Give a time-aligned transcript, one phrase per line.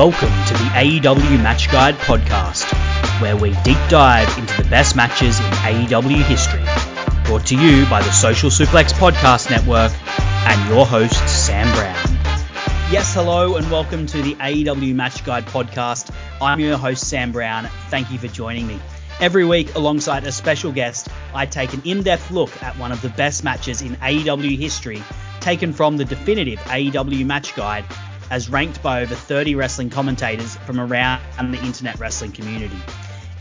[0.00, 2.64] Welcome to the AEW Match Guide podcast,
[3.20, 6.64] where we deep dive into the best matches in AEW history.
[7.26, 9.92] Brought to you by the Social Suplex Podcast Network
[10.48, 11.96] and your host, Sam Brown.
[12.90, 16.10] Yes, hello, and welcome to the AEW Match Guide podcast.
[16.40, 17.68] I'm your host, Sam Brown.
[17.90, 18.80] Thank you for joining me.
[19.20, 23.02] Every week, alongside a special guest, I take an in depth look at one of
[23.02, 25.02] the best matches in AEW history,
[25.40, 27.84] taken from the definitive AEW Match Guide
[28.30, 31.20] as ranked by over 30 wrestling commentators from around
[31.52, 32.78] the internet wrestling community.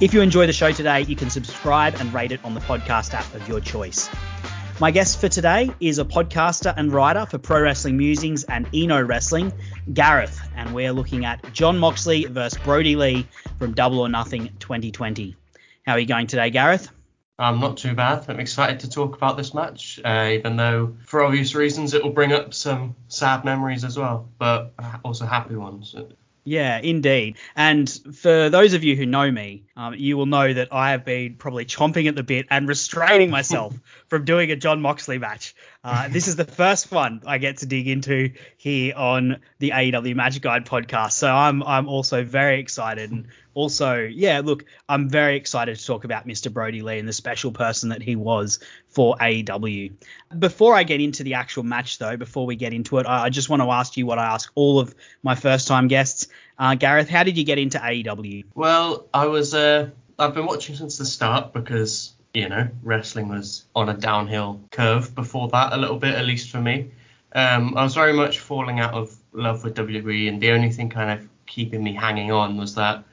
[0.01, 3.13] If you enjoy the show today, you can subscribe and rate it on the podcast
[3.13, 4.09] app of your choice.
[4.79, 9.01] My guest for today is a podcaster and writer for Pro Wrestling Musings and Eno
[9.03, 9.51] Wrestling,
[9.93, 13.27] Gareth, and we're looking at Jon Moxley versus Brodie Lee
[13.57, 15.35] from Double or Nothing 2020.
[15.85, 16.89] How are you going today, Gareth?
[17.39, 18.25] I'm not too bad.
[18.27, 22.11] I'm excited to talk about this match, uh, even though for obvious reasons it will
[22.11, 25.95] bring up some sad memories as well, but also happy ones.
[26.43, 27.37] Yeah, indeed.
[27.55, 31.05] And for those of you who know me, um, you will know that I have
[31.05, 33.73] been probably chomping at the bit and restraining myself
[34.09, 35.55] from doing a Jon Moxley match.
[35.85, 40.13] Uh, this is the first one I get to dig into here on the AEW
[40.17, 41.13] Match Guide podcast.
[41.13, 46.03] So I'm I'm also very excited and also yeah, look, I'm very excited to talk
[46.03, 46.51] about Mr.
[46.51, 49.93] Brodie Lee and the special person that he was for AEW.
[50.37, 53.29] Before I get into the actual match though, before we get into it, I, I
[53.29, 56.27] just want to ask you what I ask all of my first time guests.
[56.59, 58.43] Uh, Gareth, how did you get into AEW?
[58.53, 63.65] Well, I was uh, I've been watching since the start because you know, wrestling was
[63.75, 66.91] on a downhill curve before that a little bit, at least for me.
[67.33, 70.89] Um, I was very much falling out of love with WWE, and the only thing
[70.89, 73.03] kind of keeping me hanging on was that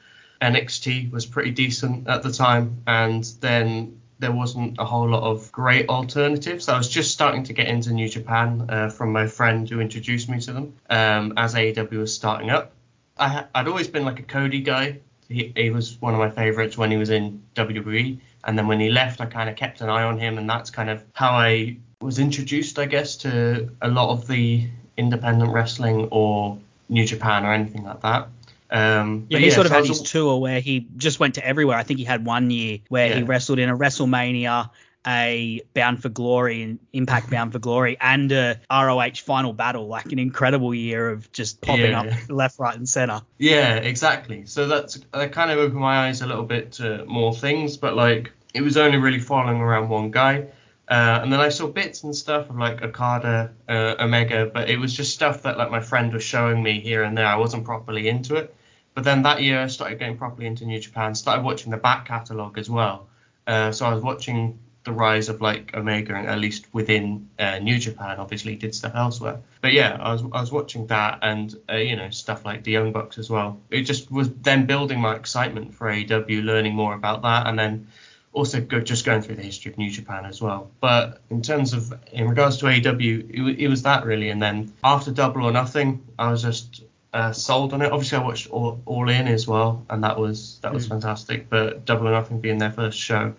[0.40, 5.52] NXT was pretty decent at the time, and then there wasn't a whole lot of
[5.52, 6.68] great alternatives.
[6.68, 10.28] I was just starting to get into New Japan uh, from my friend who introduced
[10.28, 12.72] me to them um, as AEW was starting up.
[13.18, 14.98] I, would always been like a Cody guy.
[15.28, 18.18] He, he was one of my favorites when he was in WWE.
[18.44, 20.70] And then when he left, I kind of kept an eye on him, and that's
[20.70, 26.08] kind of how I was introduced, I guess, to a lot of the independent wrestling
[26.10, 28.28] or New Japan or anything like that.
[28.70, 31.46] Um, yeah, he yeah, sort of so had his tour where he just went to
[31.46, 31.76] everywhere.
[31.76, 33.16] I think he had one year where yeah.
[33.16, 34.70] he wrestled in a WrestleMania,
[35.06, 39.86] a Bound for Glory and Impact Bound for Glory, and a ROH Final Battle.
[39.86, 42.00] Like an incredible year of just popping yeah.
[42.00, 43.22] up left, right, and center.
[43.38, 44.46] Yeah, exactly.
[44.46, 47.94] So that's that kind of opened my eyes a little bit to more things, but
[47.94, 50.46] like it was only really following around one guy.
[50.88, 54.78] Uh, and then I saw bits and stuff of like Okada, uh, Omega, but it
[54.78, 57.26] was just stuff that like my friend was showing me here and there.
[57.26, 58.54] I wasn't properly into it.
[58.94, 62.06] But then that year I started getting properly into New Japan, started watching the back
[62.06, 63.08] catalogue as well.
[63.46, 67.58] Uh, so I was watching the rise of like Omega, and at least within uh,
[67.58, 69.40] New Japan, obviously did stuff elsewhere.
[69.60, 72.70] But yeah, I was I was watching that and uh, you know stuff like the
[72.70, 73.60] Young Bucks as well.
[73.70, 77.88] It just was then building my excitement for AEW, learning more about that, and then
[78.32, 80.70] also go, just going through the history of New Japan as well.
[80.80, 84.30] But in terms of in regards to AEW, it, it was that really.
[84.30, 87.90] And then after Double or Nothing, I was just uh, sold on it.
[87.90, 90.90] Obviously, I watched All, All In as well, and that was that was mm.
[90.90, 91.50] fantastic.
[91.50, 93.34] But Double or Nothing being their first show,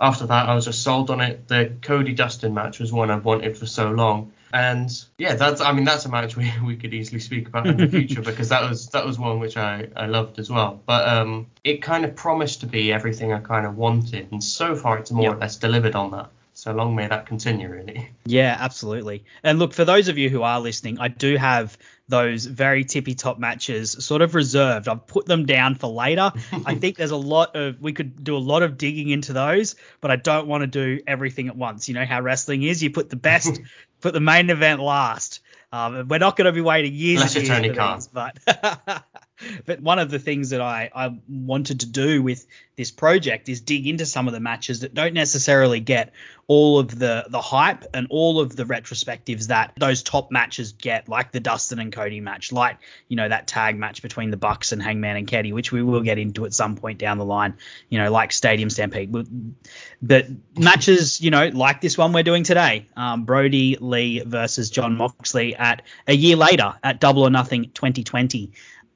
[0.00, 1.48] after that, I was just sold on it.
[1.48, 4.32] The Cody Dustin match was one I've wanted for so long.
[4.52, 7.76] And yeah, that's I mean that's a match we, we could easily speak about in
[7.76, 10.80] the future because that was that was one which I, I loved as well.
[10.86, 14.74] But um, it kind of promised to be everything I kind of wanted, and so
[14.74, 15.34] far it's more yep.
[15.34, 16.30] or less delivered on that.
[16.54, 18.10] So long may that continue, really.
[18.24, 19.24] Yeah, absolutely.
[19.44, 21.78] And look, for those of you who are listening, I do have
[22.08, 24.88] those very tippy top matches sort of reserved.
[24.88, 26.32] I've put them down for later.
[26.64, 29.76] I think there's a lot of we could do a lot of digging into those,
[30.00, 31.88] but I don't want to do everything at once.
[31.88, 32.82] You know how wrestling is.
[32.82, 33.60] You put the best
[34.00, 35.40] put the main event last.
[35.70, 37.98] Um, we're not going to be waiting years Unless years Tony Khan.
[37.98, 38.38] These, but
[39.66, 43.60] but one of the things that I, I wanted to do with this project is
[43.60, 46.12] dig into some of the matches that don't necessarily get
[46.46, 51.08] all of the the hype and all of the retrospectives that those top matches get,
[51.08, 52.78] like the Dustin and Cody match, like
[53.08, 56.00] you know that tag match between the Bucks and Hangman and Kenny, which we will
[56.00, 57.58] get into at some point down the line,
[57.90, 59.12] you know, like Stadium Stampede.
[60.00, 60.26] But
[60.56, 65.54] matches, you know, like this one we're doing today, um, Brodie Lee versus Jon Moxley
[65.54, 68.52] at a year later at Double or Nothing 2020.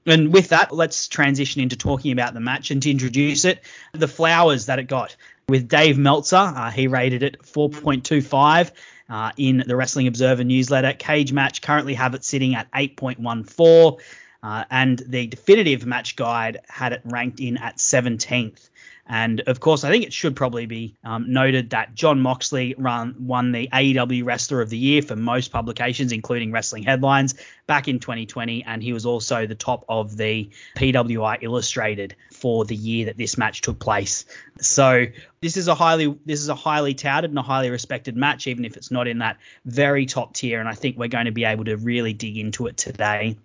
[0.07, 3.63] And with that, let's transition into talking about the match and to introduce it,
[3.93, 5.17] the flowers that it got.
[5.49, 8.71] With Dave Meltzer, uh, he rated it 4.25
[9.09, 10.93] uh, in the Wrestling Observer newsletter.
[10.93, 14.01] Cage Match currently have it sitting at 8.14,
[14.43, 18.71] uh, and the definitive match guide had it ranked in at 17th.
[19.13, 23.15] And of course, I think it should probably be um, noted that John Moxley run,
[23.19, 27.35] won the AEW Wrestler of the Year for most publications, including Wrestling Headlines,
[27.67, 28.65] back in 2020.
[28.65, 33.37] And he was also the top of the PWI Illustrated for the year that this
[33.37, 34.25] match took place.
[34.63, 35.05] So
[35.43, 38.65] this is a highly this is a highly touted and a highly respected match, even
[38.65, 39.37] if it's not in that
[39.67, 40.59] very top tier.
[40.59, 43.37] And I think we're going to be able to really dig into it today.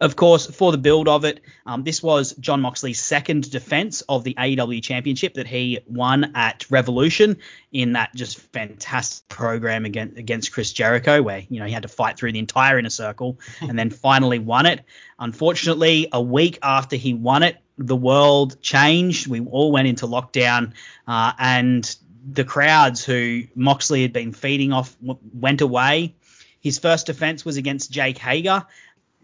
[0.00, 4.24] Of course, for the build of it, um, this was Jon Moxley's second defense of
[4.24, 7.38] the AEW Championship that he won at Revolution
[7.72, 11.88] in that just fantastic program against, against Chris Jericho, where you know he had to
[11.88, 14.84] fight through the entire inner circle and then finally won it.
[15.18, 19.26] Unfortunately, a week after he won it, the world changed.
[19.26, 20.72] We all went into lockdown,
[21.06, 21.96] uh, and
[22.26, 26.14] the crowds who Moxley had been feeding off went away.
[26.60, 28.64] His first defense was against Jake Hager,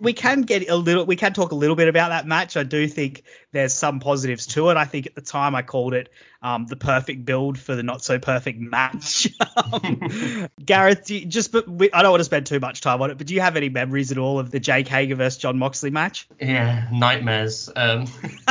[0.01, 2.57] we can get a little we can talk a little bit about that match.
[2.57, 4.77] I do think there's some positives to it.
[4.77, 6.09] I think at the time I called it
[6.43, 9.29] um, the perfect build for the not so perfect match.
[9.73, 13.11] um, Gareth, you, just but we, I don't want to spend too much time on
[13.11, 15.59] it, but do you have any memories at all of the Jake Hager versus Jon
[15.59, 16.27] Moxley match?
[16.41, 17.69] Yeah, nightmares.
[17.77, 18.07] Um,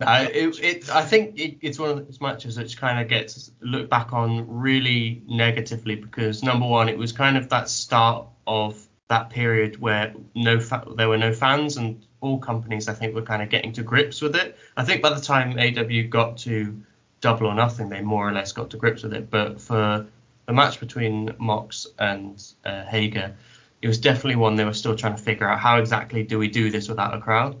[0.00, 3.50] I, it, it, I think it, it's one of those matches which kind of gets
[3.60, 8.86] looked back on really negatively because number one, it was kind of that start of
[9.08, 13.22] that period where no fa- there were no fans and all companies I think were
[13.22, 14.56] kind of getting to grips with it.
[14.76, 16.82] I think by the time AW got to
[17.20, 19.30] Double or Nothing, they more or less got to grips with it.
[19.30, 20.06] But for
[20.46, 23.34] the match between Mox and uh, Hager,
[23.82, 26.48] it was definitely one they were still trying to figure out how exactly do we
[26.48, 27.56] do this without a crowd.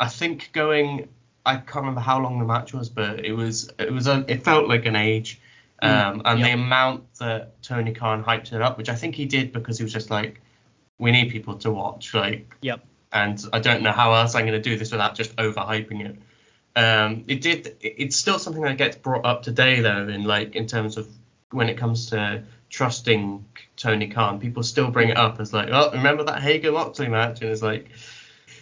[0.00, 1.08] I think going,
[1.44, 4.42] I can't remember how long the match was, but it was it was a, it
[4.42, 5.40] felt like an age.
[5.82, 6.48] Mm, um, and yep.
[6.48, 9.84] the amount that Tony Khan hyped it up, which I think he did because he
[9.84, 10.40] was just like,
[10.98, 12.14] we need people to watch.
[12.14, 12.84] Like, yep.
[13.12, 16.16] And I don't know how else I'm going to do this without just overhyping it.
[16.78, 17.76] Um, it did.
[17.80, 21.08] It's still something that gets brought up today, though, in like in terms of
[21.50, 23.44] when it comes to trusting
[23.76, 24.38] Tony Khan.
[24.40, 27.40] People still bring it up as like, oh, remember that Hager Moxley match?
[27.40, 27.88] And it's like,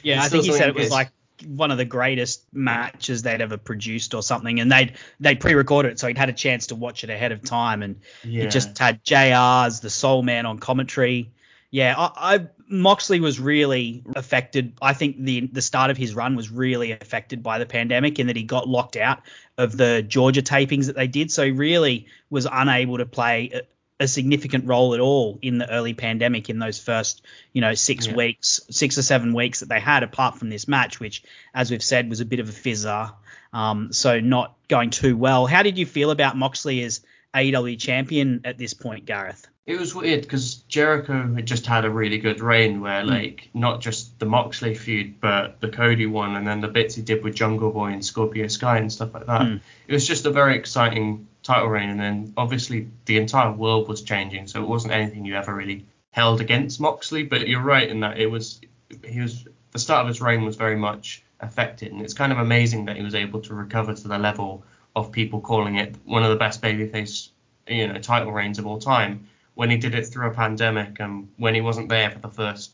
[0.03, 1.11] yeah, I think he said it was like
[1.47, 5.99] one of the greatest matches they'd ever produced or something and they'd they pre-recorded it
[5.99, 8.45] so he'd had a chance to watch it ahead of time and yeah.
[8.45, 11.33] it just had JR's the soul man on commentary
[11.75, 14.75] yeah, I, I, Moxley was really affected.
[14.81, 18.29] I think the the start of his run was really affected by the pandemic in
[18.29, 19.23] that he got locked out
[19.59, 24.05] of the Georgia tapings that they did, so he really was unable to play a,
[24.05, 27.23] a significant role at all in the early pandemic in those first,
[27.53, 28.15] you know, six yeah.
[28.15, 31.83] weeks, six or seven weeks that they had, apart from this match, which, as we've
[31.83, 33.13] said, was a bit of a fizzer.
[33.53, 35.47] Um, so not going too well.
[35.47, 37.01] How did you feel about Moxley as
[37.35, 39.49] AEW champion at this point, Gareth?
[39.67, 43.09] It was weird because Jericho had just had a really good reign where mm.
[43.09, 47.03] like not just the Moxley feud but the Cody one and then the bits he
[47.03, 49.41] did with Jungle Boy and Scorpio Sky and stuff like that.
[49.41, 49.61] Mm.
[49.89, 54.03] It was just a very exciting title reign and then obviously the entire world was
[54.03, 58.01] changing so it wasn't anything you ever really held against Moxley but you're right in
[58.01, 58.61] that it was
[59.03, 62.39] he was the start of his reign was very much affected and it's kind of
[62.39, 64.63] amazing that he was able to recover to the level
[64.95, 67.31] of people calling it one of the best babyface
[67.67, 71.29] you know title reigns of all time when he did it through a pandemic and
[71.37, 72.73] when he wasn't there for the first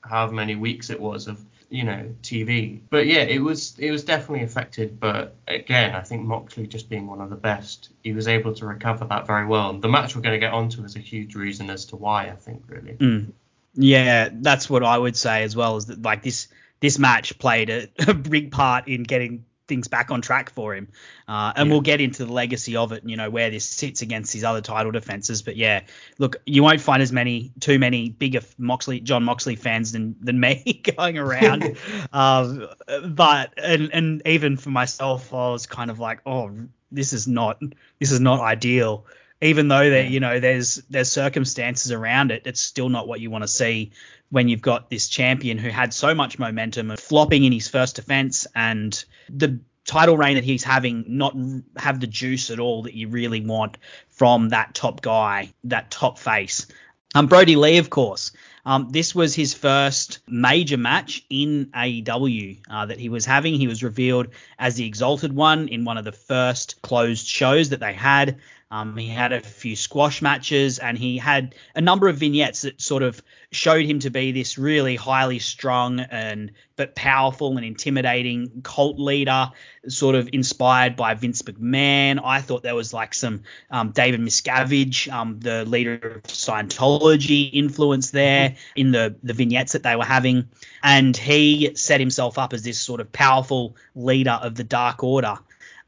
[0.00, 2.80] however many weeks it was of you know TV.
[2.90, 5.00] But yeah, it was it was definitely affected.
[5.00, 8.66] But again, I think Moxley just being one of the best, he was able to
[8.66, 9.70] recover that very well.
[9.70, 12.28] And the match we're going to get onto is a huge reason as to why
[12.28, 12.92] I think really.
[12.92, 13.32] Mm.
[13.74, 15.78] Yeah, that's what I would say as well.
[15.78, 16.48] Is that like this
[16.80, 20.88] this match played a, a big part in getting things back on track for him.
[21.26, 21.72] Uh, and yeah.
[21.72, 24.44] we'll get into the legacy of it, and, you know, where this sits against his
[24.44, 25.40] other title defenses.
[25.40, 25.80] But yeah,
[26.18, 30.38] look, you won't find as many, too many bigger Moxley, Jon Moxley fans than than
[30.38, 31.78] me going around.
[32.12, 32.68] um,
[33.08, 36.50] but and and even for myself, I was kind of like, oh,
[36.90, 37.60] this is not
[37.98, 39.06] this is not ideal.
[39.40, 43.30] Even though that you know there's there's circumstances around it, it's still not what you
[43.30, 43.92] want to see
[44.32, 47.96] when you've got this champion who had so much momentum and flopping in his first
[47.96, 51.36] defense and the title reign that he's having not
[51.76, 53.76] have the juice at all that you really want
[54.08, 56.66] from that top guy, that top face.
[57.14, 58.32] Um, Brodie Lee, of course.
[58.64, 63.52] Um, this was his first major match in AEW uh, that he was having.
[63.52, 67.80] He was revealed as the Exalted One in one of the first closed shows that
[67.80, 68.38] they had.
[68.72, 72.80] Um, he had a few squash matches and he had a number of vignettes that
[72.80, 78.62] sort of showed him to be this really highly strung and but powerful and intimidating
[78.62, 79.50] cult leader,
[79.88, 82.18] sort of inspired by Vince McMahon.
[82.24, 88.10] I thought there was like some um, David Miscavige, um, the leader of Scientology, influence
[88.10, 90.48] there in the the vignettes that they were having,
[90.82, 95.36] and he set himself up as this sort of powerful leader of the Dark Order.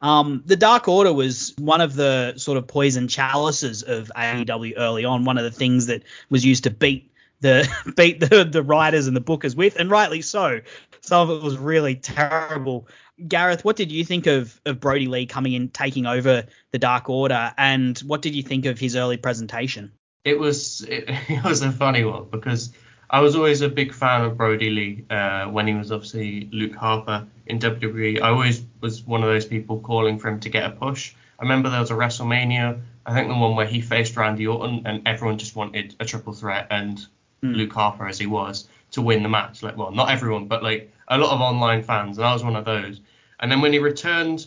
[0.03, 5.05] Um, the Dark Order was one of the sort of poison chalices of AEW early
[5.05, 5.25] on.
[5.25, 7.11] One of the things that was used to beat
[7.41, 10.61] the beat the the writers and the bookers with, and rightly so.
[11.01, 12.89] Some of it was really terrible.
[13.29, 17.09] Gareth, what did you think of of Brodie Lee coming in, taking over the Dark
[17.09, 19.93] Order, and what did you think of his early presentation?
[20.25, 22.73] It was it, it was a funny one because
[23.11, 26.75] I was always a big fan of Brodie Lee uh, when he was obviously Luke
[26.75, 28.21] Harper in WWE.
[28.21, 31.15] I always was one of those people calling for him to get a push.
[31.39, 34.83] I remember there was a WrestleMania, I think the one where he faced Randy Orton,
[34.87, 36.99] and everyone just wanted a triple threat and
[37.43, 37.55] mm.
[37.55, 39.63] Luke Harper as he was to win the match.
[39.63, 42.57] Like, well, not everyone, but like a lot of online fans, and I was one
[42.57, 43.01] of those.
[43.41, 44.47] And then when he returned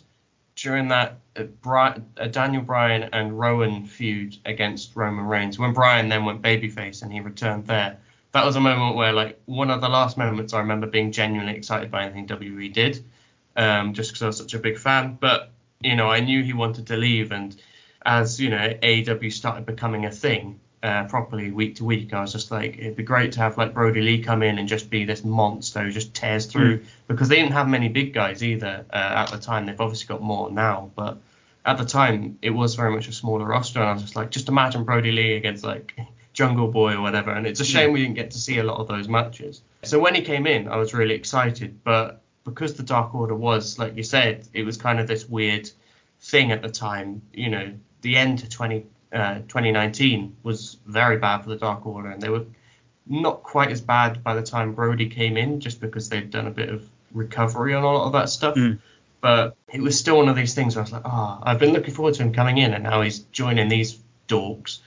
[0.55, 6.09] during that uh, Bri- uh, Daniel Bryan and Rowan feud against Roman Reigns, when Bryan
[6.09, 7.97] then went babyface and he returned there,
[8.31, 11.55] that was a moment where like one of the last moments I remember being genuinely
[11.55, 13.03] excited by anything WWE did,
[13.55, 15.17] um, just because I was such a big fan.
[15.19, 17.55] But you know, I knew he wanted to leave, and
[18.05, 22.31] as you know, AEW started becoming a thing uh, properly week to week, I was
[22.31, 25.05] just like, it'd be great to have like Brodie Lee come in and just be
[25.05, 26.85] this monster who just tears through, mm.
[27.07, 29.65] because they didn't have many big guys either uh, at the time.
[29.65, 31.17] They've obviously got more now, but
[31.65, 34.29] at the time it was very much a smaller roster, and I was just like,
[34.29, 35.99] just imagine Brodie Lee against like
[36.37, 37.31] Jungle Boy or whatever.
[37.31, 39.63] And it's a shame we didn't get to see a lot of those matches.
[39.81, 41.83] So when he came in, I was really excited.
[41.83, 45.67] But because the Dark Order was, like you said, it was kind of this weird
[46.21, 47.23] thing at the time.
[47.33, 52.09] You know, the end to 20, uh, 2019 was very bad for the Dark Order,
[52.09, 52.45] and they were
[53.07, 56.51] not quite as bad by the time Brody came in, just because they'd done a
[56.51, 58.53] bit of recovery on a lot of that stuff.
[58.53, 58.77] Mm.
[59.21, 61.73] But it was still one of these things where I was like, oh, I've been
[61.73, 64.81] looking forward to him coming in, and now he's joining these dorks.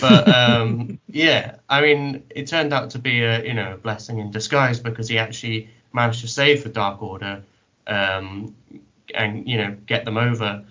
[0.00, 4.18] But um, yeah, I mean, it turned out to be a you know a blessing
[4.18, 7.42] in disguise because he actually managed to save the Dark Order
[7.86, 8.54] um,
[9.14, 10.64] and you know get them over.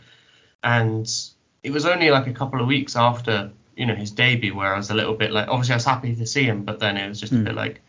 [0.63, 1.09] And
[1.63, 4.77] it was only like a couple of weeks after you know his debut where I
[4.77, 7.07] was a little bit like obviously I was happy to see him, but then it
[7.07, 7.37] was just mm.
[7.37, 7.45] a hmm.
[7.45, 7.81] bit like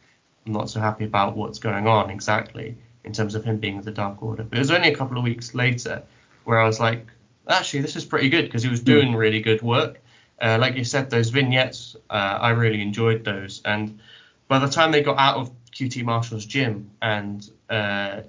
[0.47, 3.91] I'm not so happy about what's going on exactly in terms of him being the
[3.91, 4.45] Dark Order.
[4.45, 6.03] But it was only a couple of weeks later
[6.45, 7.07] where I was like,
[7.49, 8.87] actually this is pretty good because he was hmm.
[8.87, 10.02] doing really good work
[10.43, 13.63] uh, like you said, those vignettes, uh, I really enjoyed those.
[13.65, 14.01] And
[14.49, 18.23] by the time they got out of QT Marshall's gym and uh,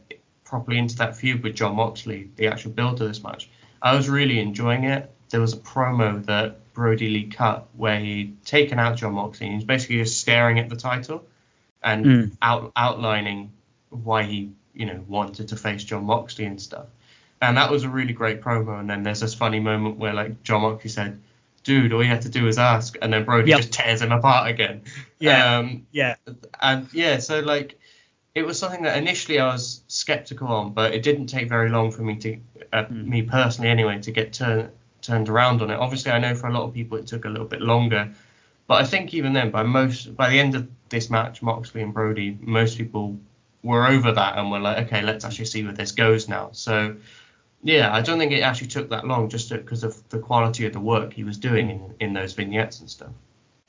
[0.44, 3.50] properly into that feud with Jon Moxley, the actual build to this match,
[3.82, 5.12] I was really enjoying it.
[5.32, 9.56] There was a promo that Brody Lee cut where he'd taken out Jon Moxley and
[9.56, 11.26] he's basically just staring at the title
[11.82, 12.38] and mm.
[12.44, 13.52] out, outlining
[13.90, 16.86] why he, you know, wanted to face Jon Moxley and stuff.
[17.42, 18.80] And that was a really great promo.
[18.80, 21.20] And then there's this funny moment where like Jon Moxley said,
[21.64, 23.60] dude, all you had to do was ask, and then Brody yep.
[23.60, 24.84] just tears him apart again.
[25.20, 25.58] Yeah.
[25.58, 26.16] Um, yeah.
[26.62, 27.80] And yeah, so like
[28.36, 31.92] it was something that initially I was skeptical on, but it didn't take very long
[31.92, 32.38] for me to,
[32.74, 33.06] uh, mm.
[33.06, 34.70] me personally anyway, to get turned
[35.02, 35.76] turned around on it.
[35.76, 38.14] Obviously, I know for a lot of people it took a little bit longer,
[38.68, 41.94] but I think even then, by most by the end of this match, Moxley and
[41.94, 43.18] Brody, most people
[43.64, 46.50] were over that and were like, okay, let's actually see where this goes now.
[46.52, 46.96] So
[47.64, 50.74] yeah, I don't think it actually took that long just because of the quality of
[50.74, 53.12] the work he was doing in, in those vignettes and stuff.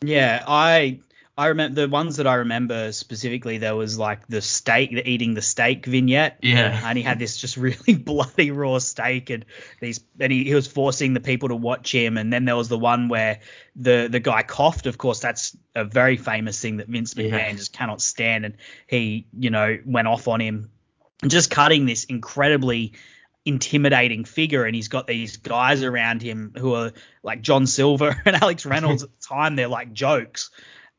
[0.03, 1.01] Yeah, I
[1.37, 3.59] I remember the ones that I remember specifically.
[3.59, 6.39] There was like the steak, the eating the steak vignette.
[6.43, 6.81] Yeah.
[6.85, 9.45] And he had this just really bloody raw steak, and
[9.81, 12.19] these, and he, he was forcing the people to watch him.
[12.19, 13.41] And then there was the one where
[13.75, 14.87] the the guy coughed.
[14.87, 17.53] Of course, that's a very famous thing that Vince McMahon yeah.
[17.53, 20.71] just cannot stand, and he, you know, went off on him,
[21.27, 22.93] just cutting this incredibly
[23.45, 28.37] intimidating figure and he's got these guys around him who are like John Silver and
[28.37, 29.57] Alex Reynolds at the time.
[29.57, 30.51] They're like jokes.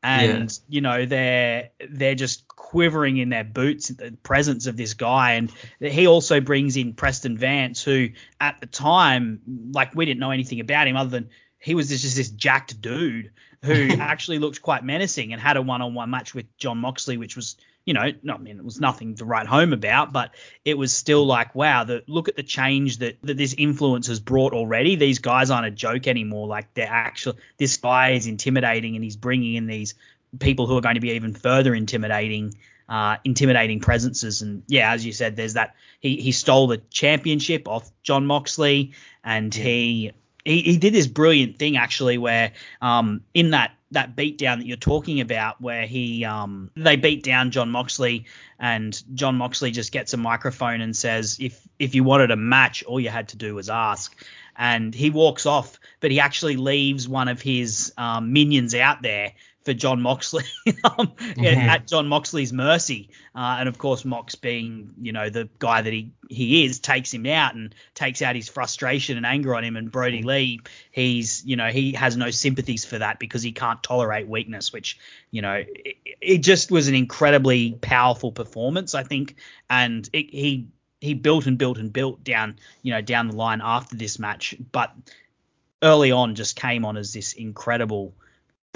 [0.02, 0.58] And yeah.
[0.68, 5.32] you know they're they're just quivering in their boots at the presence of this guy.
[5.32, 8.10] And he also brings in Preston Vance who
[8.40, 9.40] at the time
[9.72, 13.32] like we didn't know anything about him other than he was just this jacked dude
[13.64, 17.56] who actually looked quite menacing and had a one-on-one match with Jon Moxley which was
[17.86, 20.92] you know, not, I mean, it was nothing to write home about, but it was
[20.92, 24.96] still like, wow, the, look at the change that, that this influence has brought already.
[24.96, 26.48] These guys aren't a joke anymore.
[26.48, 29.94] Like they're actual, this guy is intimidating and he's bringing in these
[30.40, 32.54] people who are going to be even further intimidating,
[32.88, 34.42] uh, intimidating presences.
[34.42, 38.94] And yeah, as you said, there's that, he, he stole the championship off Jon Moxley
[39.22, 39.64] and yeah.
[39.64, 40.12] he,
[40.44, 42.50] he, he did this brilliant thing actually where
[42.82, 47.50] um, in that that beatdown that you're talking about where he um they beat down
[47.50, 48.26] Jon Moxley
[48.58, 52.82] and Jon Moxley just gets a microphone and says if if you wanted a match
[52.84, 54.14] all you had to do was ask.
[54.58, 59.32] And he walks off but he actually leaves one of his um, minions out there
[59.66, 60.44] for Jon Moxley
[60.84, 61.44] um, mm-hmm.
[61.44, 63.10] at Jon Moxley's mercy.
[63.34, 67.12] Uh, and of course, Mox being you know the guy that he he is takes
[67.12, 69.76] him out and takes out his frustration and anger on him.
[69.76, 70.28] And Brody mm-hmm.
[70.28, 70.60] Lee,
[70.92, 74.98] he's you know he has no sympathies for that because he can't tolerate weakness, which
[75.32, 79.34] you know it, it just was an incredibly powerful performance, I think,
[79.68, 80.68] and it, he
[81.00, 84.54] he built and built and built down you know down the line after this match,
[84.70, 84.94] but
[85.82, 88.14] early on just came on as this incredible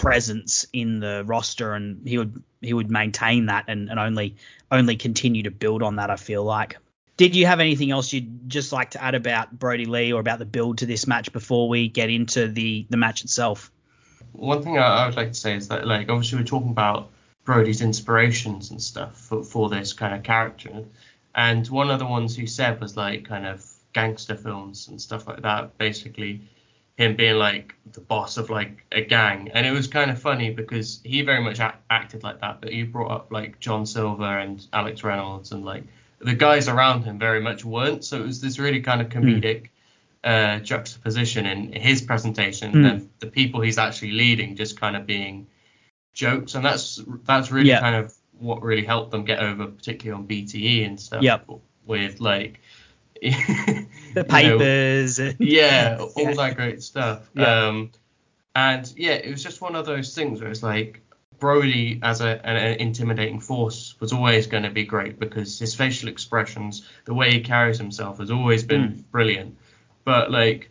[0.01, 4.37] presence in the roster and he would he would maintain that and, and only
[4.71, 6.79] only continue to build on that I feel like.
[7.19, 10.39] Did you have anything else you'd just like to add about Brodie Lee or about
[10.39, 13.71] the build to this match before we get into the the match itself?
[14.33, 17.11] One thing I, would like to say is that like obviously we're talking about
[17.45, 20.85] Brody's inspirations and stuff for, for this kind of character.
[21.35, 25.27] And one of the ones he said was like kind of gangster films and stuff
[25.27, 26.49] like that, basically
[26.97, 29.51] him being like the boss of like a gang.
[29.55, 32.73] And it was kind of funny because he very much a- acted like that, but
[32.73, 35.85] he brought up like John Silver and Alex Reynolds and like
[36.19, 38.05] the guys around him very much weren't.
[38.05, 39.19] So it was this really kind of hmm.
[39.19, 39.69] comedic
[40.25, 40.59] mm.
[40.59, 42.91] uh, juxtaposition in his presentation mm.
[42.91, 45.47] and the people he's actually leading just kind of being
[46.13, 46.55] jokes.
[46.55, 47.81] And that's that's really yeah.
[47.81, 51.23] kind of what really helped them get over, particularly on BTE and stuff.
[51.23, 51.49] Yep.
[51.87, 52.61] With like
[54.15, 55.19] the papers.
[55.19, 56.35] Know, yeah, all yeah.
[56.35, 57.29] that great stuff.
[57.35, 57.67] Yeah.
[57.67, 57.91] Um,
[58.55, 61.03] and yeah, it was just one of those things where it's like
[61.39, 65.75] Brody as a, an, an intimidating force was always going to be great because his
[65.75, 69.05] facial expressions, the way he carries himself, has always been mm.
[69.11, 69.57] brilliant.
[70.05, 70.71] But like,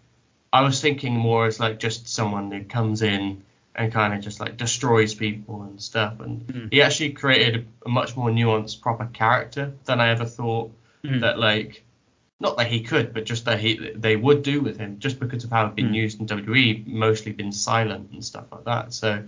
[0.51, 3.43] I was thinking more as like just someone who comes in
[3.75, 6.19] and kind of just like destroys people and stuff.
[6.19, 6.73] And mm.
[6.73, 10.71] he actually created a much more nuanced, proper character than I ever thought
[11.03, 11.21] mm.
[11.21, 11.83] that like
[12.39, 15.43] not that he could, but just that he they would do with him, just because
[15.43, 15.95] of how it'd been mm.
[15.95, 18.93] used in WWE, mostly been silent and stuff like that.
[18.93, 19.23] So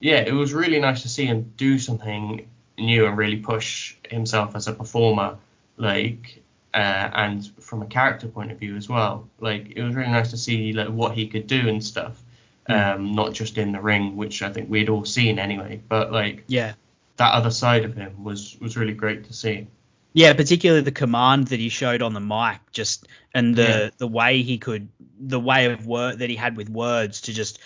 [0.00, 2.48] yeah, it was really nice to see him do something
[2.78, 5.36] new and really push himself as a performer,
[5.76, 6.42] like
[6.74, 9.28] uh, and from a character point of view as well.
[9.38, 12.22] Like it was really nice to see like what he could do and stuff,
[12.68, 12.94] mm.
[12.94, 16.44] um, not just in the ring, which I think we'd all seen anyway, but like
[16.46, 16.72] yeah,
[17.18, 19.66] that other side of him was was really great to see.
[20.12, 23.90] Yeah, particularly the command that he showed on the mic, just and the yeah.
[23.96, 27.58] the way he could, the way of word that he had with words to just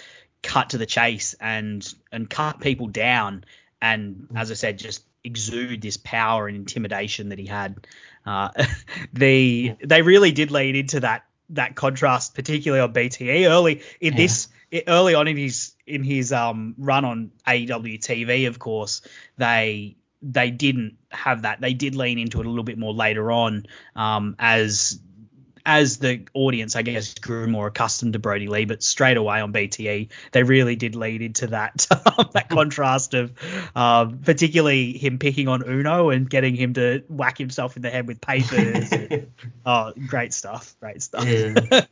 [0.42, 3.44] cut to the chase and and cut people down,
[3.82, 7.86] and as I said, just exude this power and intimidation that he had.
[8.24, 8.50] Uh,
[9.12, 14.16] the they really did lead into that that contrast, particularly on BTE early in yeah.
[14.16, 14.48] this
[14.86, 18.46] early on in his in his um run on AEW TV.
[18.46, 19.02] Of course,
[19.36, 19.96] they
[20.32, 21.60] they didn't have that.
[21.60, 25.00] They did lean into it a little bit more later on um, as
[25.66, 29.52] as the audience, I guess, grew more accustomed to Brodie Lee, but straight away on
[29.52, 31.86] BTE, they really did lead into that
[32.32, 33.32] that contrast of,
[33.74, 38.06] uh, particularly him picking on Uno and getting him to whack himself in the head
[38.06, 38.92] with papers.
[39.66, 41.26] oh, great stuff, great stuff.
[41.26, 41.82] Yeah.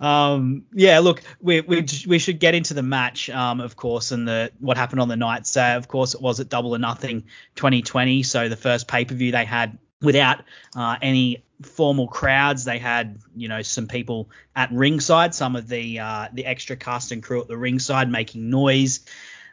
[0.00, 4.26] um, yeah, look, we, we we should get into the match, um, of course, and
[4.26, 5.46] the what happened on the night.
[5.46, 7.24] So, of course, it was at Double or Nothing
[7.56, 8.22] 2020.
[8.22, 10.42] So the first pay per view they had without
[10.76, 12.64] uh, any formal crowds.
[12.64, 17.12] They had, you know, some people at ringside, some of the uh, the extra cast
[17.12, 19.00] and crew at the ringside making noise.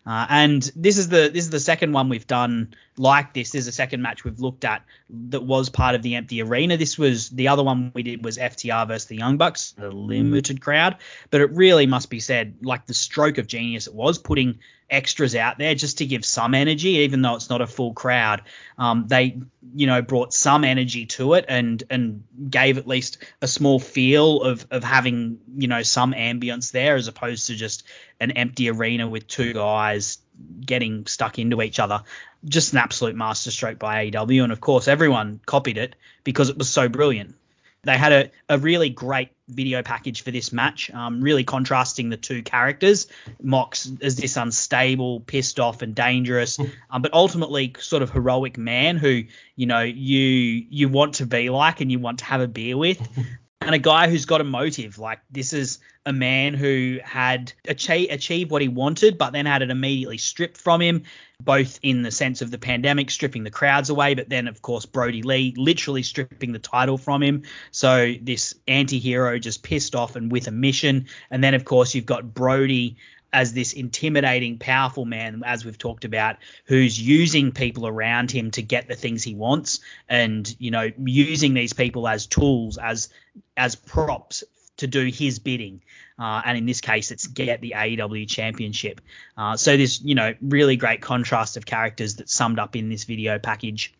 [0.05, 3.51] Uh, and this is the this is the second one we've done like this.
[3.51, 4.83] There's a second match we've looked at
[5.29, 6.75] that was part of the empty arena.
[6.75, 10.59] This was the other one we did was FTR versus the Young Bucks, a limited
[10.61, 10.97] crowd.
[11.31, 14.59] But it really must be said, like the stroke of genius it was putting
[14.89, 18.41] extras out there just to give some energy, even though it's not a full crowd.
[18.77, 19.39] Um, they,
[19.73, 24.41] you know, brought some energy to it and and gave at least a small feel
[24.41, 27.83] of of having, you know, some ambience there as opposed to just
[28.19, 30.17] an empty arena with two guys
[30.65, 32.03] getting stuck into each other.
[32.45, 36.69] Just an absolute masterstroke by AEW, and of course everyone copied it because it was
[36.69, 37.35] so brilliant.
[37.83, 42.17] They had a, a really great video package for this match, um, really contrasting the
[42.17, 43.07] two characters.
[43.41, 48.97] Mox as this unstable, pissed off, and dangerous, um, but ultimately sort of heroic man
[48.97, 49.23] who
[49.55, 52.77] you know you you want to be like and you want to have a beer
[52.77, 52.99] with.
[53.61, 54.97] and a guy who's got a motive.
[54.97, 59.61] Like this is a man who had achieved, achieved what he wanted, but then had
[59.61, 61.03] it immediately stripped from him,
[61.41, 64.85] both in the sense of the pandemic stripping the crowds away, but then of course
[64.85, 67.43] Brodie Lee literally stripping the title from him.
[67.71, 72.05] So this anti-hero just pissed off and with a mission, and then of course you've
[72.05, 72.95] got Brodie
[73.31, 78.61] as this intimidating, powerful man, as we've talked about, who's using people around him to
[78.61, 83.09] get the things he wants, and you know, using these people as tools, as
[83.55, 84.43] as props
[84.77, 85.81] to do his bidding.
[86.17, 88.99] Uh, and in this case, it's get the AEW championship.
[89.37, 93.05] Uh, so this, you know, really great contrast of characters that's summed up in this
[93.05, 93.93] video package.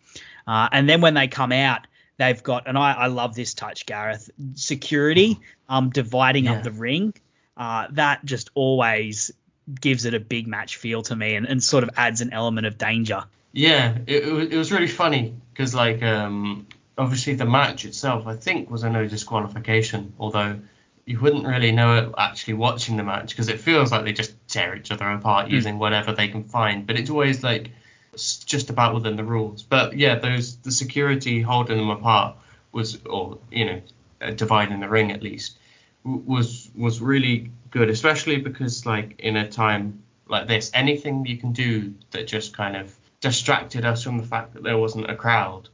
[0.48, 1.88] Uh, and then when they come out,
[2.18, 5.40] they've got, and I, I love this touch, Gareth, security
[5.70, 6.54] um, dividing Yeah.
[6.54, 7.14] up the ring.
[7.60, 9.32] Uh, that just always
[9.82, 12.66] gives it a big match feel to me and, and sort of adds an element
[12.66, 13.26] of danger.
[13.52, 16.68] Yeah, it, it, was, really funny because like um,
[16.98, 20.58] obviously the match itself I think was a no disqualification, although
[21.06, 24.34] you wouldn't really know it actually watching the match because it feels like they just
[24.48, 27.72] tear each other apart using whatever they can find, but it's always like
[28.14, 29.64] it's just about within the rules.
[29.64, 32.38] But yeah, those the security holding them apart
[32.72, 35.59] was or you know dividing the ring at least
[36.04, 41.54] was was really good, especially because like in a time like this, anything you can
[41.54, 45.70] do that just kind of distracted us from the fact that there wasn't a crowd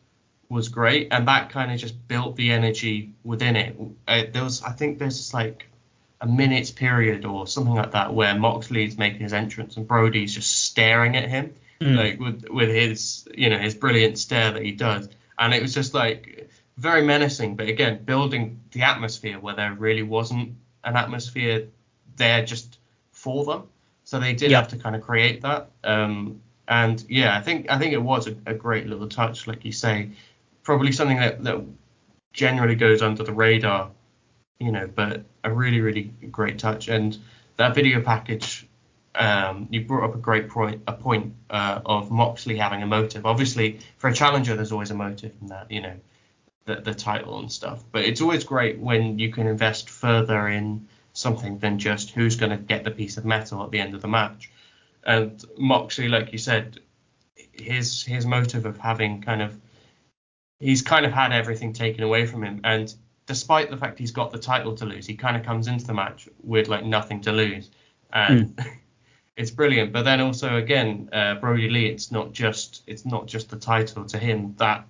[0.49, 3.75] was great, and that kind of just built the energy within it.
[4.07, 5.67] Uh, there was, I think, there's just like
[6.21, 10.63] a minute's period or something like that where Moxley's making his entrance and Brody's just
[10.65, 11.97] staring at him, Mm.
[11.97, 15.73] like with with his you know his brilliant stare that he does, and it was
[15.73, 21.67] just like very menacing, but again building the atmosphere where there really wasn't an atmosphere
[22.17, 22.79] there just
[23.11, 23.63] for them.
[24.03, 24.57] So they did Yeah.
[24.57, 25.69] have to kind of create that.
[25.83, 29.65] Um, and yeah, I think I think it was a, a great little touch, like
[29.65, 30.09] you say,
[30.63, 31.63] probably something that, that
[32.33, 33.91] generally goes under the radar,
[34.59, 36.87] you know, but a really really great touch.
[36.87, 37.17] And
[37.57, 38.67] that video package,
[39.15, 43.25] um, you brought up a great point, a point uh, of Moxley having a motive.
[43.25, 45.93] Obviously, for a challenger, there's always a motive in that, you know,
[46.65, 47.83] the, the title and stuff.
[47.91, 52.51] But it's always great when you can invest further in something than just who's going
[52.51, 54.51] to get the piece of metal at the end of the match.
[55.03, 56.79] And Moxley, like you said,
[57.53, 59.55] his his motive of having kind of
[60.59, 62.93] he's kind of had everything taken away from him, and
[63.27, 65.93] despite the fact he's got the title to lose, he kind of comes into the
[65.93, 67.69] match with like nothing to lose,
[68.11, 68.59] and
[69.37, 69.93] it's brilliant.
[69.93, 74.05] But then also again, uh, Brodie Lee, it's not just it's not just the title
[74.05, 74.85] to him that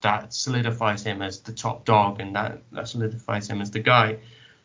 [0.00, 4.18] that solidifies him as the top dog, and that that solidifies him as the guy.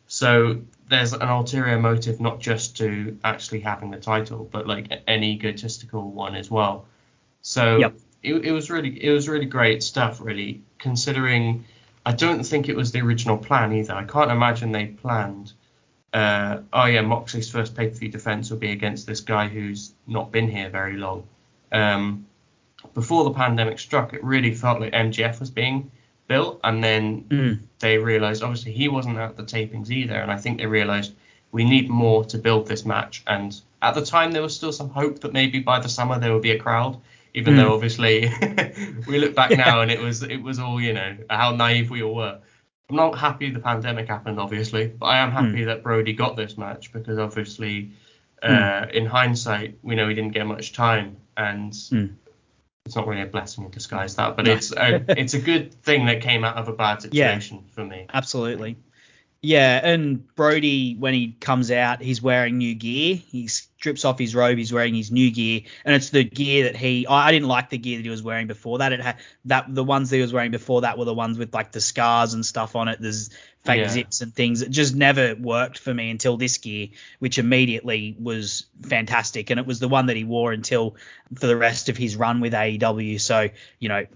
[0.06, 5.24] So there's an ulterior motive, not just to actually having the title, but like an
[5.24, 6.86] egotistical one as well.
[7.42, 7.94] So Yep.
[8.22, 10.62] it, it was really it was really great stuff, really.
[10.78, 11.64] Considering
[12.06, 13.94] I don't think it was the original plan either.
[13.94, 15.52] I can't imagine they planned.
[16.12, 20.48] Uh, oh yeah, Moxley's first pay-per-view defense will be against this guy who's not been
[20.48, 21.26] here very long.
[21.72, 22.26] Um,
[22.92, 25.90] before the pandemic struck, it really felt like MJF was being
[26.28, 27.58] built, and then Mm.
[27.80, 31.14] they realized obviously he wasn't at the tapings either, and I think they realized
[31.52, 33.22] we need more to build this match.
[33.26, 36.32] And at the time, there was still some hope that maybe by the summer there
[36.32, 36.98] would be a crowd,
[37.34, 37.56] even Mm.
[37.56, 38.30] though obviously
[39.06, 42.02] we look back now and it was it was all you know how naive we
[42.02, 42.38] all were.
[42.90, 46.58] I'm not happy the pandemic happened, obviously, but I am happy that Brody got this
[46.58, 47.90] match because obviously,
[48.42, 52.10] uh, in hindsight, we know he didn't get much time, and Mm.
[52.84, 54.52] It's not really a blessing in disguise that, but No.
[54.52, 57.34] it's a, it's a good thing that came out of a bad Yeah.
[57.34, 58.06] situation for me.
[58.12, 58.76] Absolutely.
[59.40, 63.16] Yeah, and Brody, when he comes out, he's wearing new gear.
[63.16, 64.56] He strips off his robe.
[64.56, 67.06] He's wearing his new gear, and it's the gear that he.
[67.06, 68.94] I I didn't like the gear that he was wearing before that.
[68.94, 71.52] It had that the ones that he was wearing before that were the ones with
[71.52, 72.98] like the scars and stuff on it.
[73.02, 73.28] There's
[73.64, 73.88] fake Yeah.
[73.88, 74.62] zips and things.
[74.62, 79.66] It just never worked for me until this gear, which immediately was fantastic, and it
[79.66, 80.96] was the one that he wore until
[81.34, 83.20] for the rest of his run with AEW.
[83.20, 83.48] So
[83.78, 84.06] you know,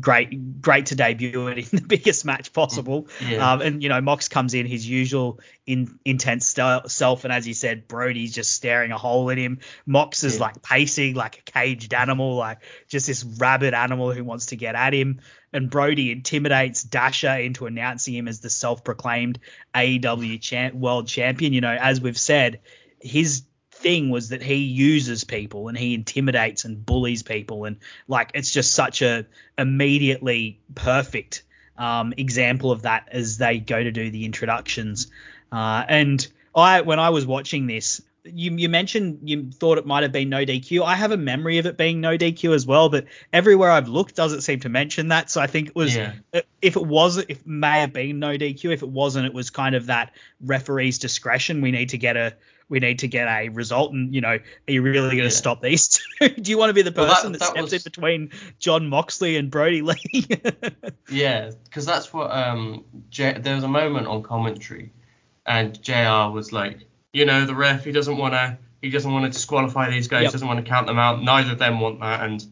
[0.00, 3.06] great, great to debut it in the biggest match possible.
[3.26, 3.52] Yeah.
[3.52, 7.46] Um, and you know, Mox comes in his usual in, intense style, self, and as
[7.46, 9.60] you said, Brody's just staring a hole at him.
[9.86, 10.40] Mox is Yeah.
[10.42, 14.74] like pacing like a caged animal, like just this rabid animal who wants to get
[14.74, 15.20] at him.
[15.52, 19.38] And Brody intimidates Dasha into announcing him as the self-proclaimed
[19.74, 21.52] AEW champ, world champion.
[21.52, 22.60] You know, as we've said,
[23.00, 27.76] his thing was that he uses people and he intimidates and bullies people and
[28.08, 29.26] like it's just such a
[29.58, 31.42] immediately perfect
[31.76, 35.08] um, example of that as they go to do the introductions.
[35.52, 38.00] Uh, and I, when I was watching this,
[38.32, 40.84] you, you mentioned you thought it might have been no DQ.
[40.84, 44.14] I have a memory of it being no DQ as well, but everywhere I've looked
[44.16, 45.30] doesn't seem to mention that.
[45.30, 46.12] So I think it was, Yeah.
[46.62, 48.72] if it was, it may have been no DQ.
[48.72, 51.60] If it wasn't, it was kind of that referee's discretion.
[51.60, 52.34] We need to get a,
[52.68, 54.40] we need to get a result, and you know, are
[54.72, 55.28] you really going to Yeah.
[55.28, 55.86] stop these
[56.20, 56.28] two?
[56.40, 58.30] Do you want to be the Well, that- person that, that steps was- in between
[58.58, 59.96] Jon Moxley and Brodie Lee?
[61.08, 64.92] Yeah, because that's what um J- there was a moment on commentary,
[65.46, 66.30] and Jr.
[66.32, 66.80] was like,
[67.16, 70.24] you know, the ref he doesn't want to he doesn't want to disqualify these guys,
[70.24, 70.32] Yep.
[70.32, 71.22] doesn't want to count them out.
[71.22, 72.44] Neither of them want that, and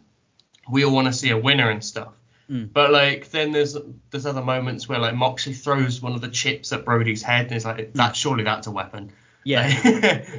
[0.71, 2.13] we all want to see a winner and stuff.
[2.51, 2.73] Mm.
[2.73, 3.77] But like then there's
[4.11, 7.53] there's other moments where like Moxley throws one of the chips at Brody's head and
[7.57, 9.13] it's like that surely that's a weapon.
[9.45, 9.69] Yeah.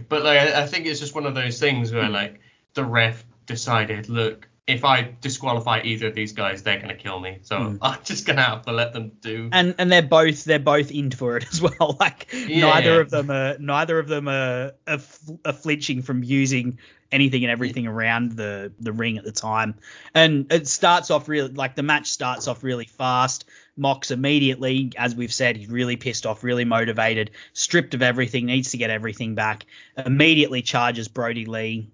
[0.09, 2.39] But like I I think it's just one of those things where like
[2.73, 7.37] the ref decided, look, if I disqualify either of these guys, they're gonna kill me.
[7.43, 7.77] So Mm.
[7.83, 9.49] I'm just gonna have to let them do.
[9.53, 11.97] and and they're both they're both in for it as well.
[11.99, 12.61] Like Yeah.
[12.61, 14.99] neither of them are neither of them are, are,
[15.45, 16.79] are flinching from using
[17.11, 19.75] anything and everything around the the ring at the time.
[20.15, 23.45] And it starts off really like the match starts off really fast.
[23.77, 28.71] Mox immediately, as we've said, he's really pissed off, really motivated, stripped of everything, needs
[28.71, 29.65] to get everything back.
[29.97, 31.89] Immediately charges Brodie Lee.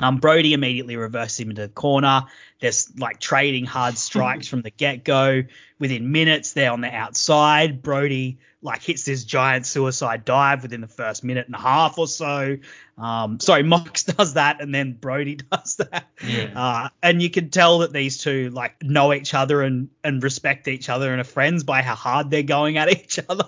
[0.00, 2.24] Um, Brody immediately reverses him into the corner.
[2.64, 5.42] There's like trading hard strikes from the get go.
[5.78, 7.82] Within minutes, they're on the outside.
[7.82, 12.06] Brody like hits this giant suicide dive within the first minute and a half or
[12.06, 12.56] so.
[12.96, 16.06] Um, sorry, Mox does that, and then Brody does that.
[16.26, 16.52] Yeah.
[16.56, 20.66] Uh, and you can tell that these two like know each other and and respect
[20.66, 23.44] each other and are friends by how hard they're going at each other.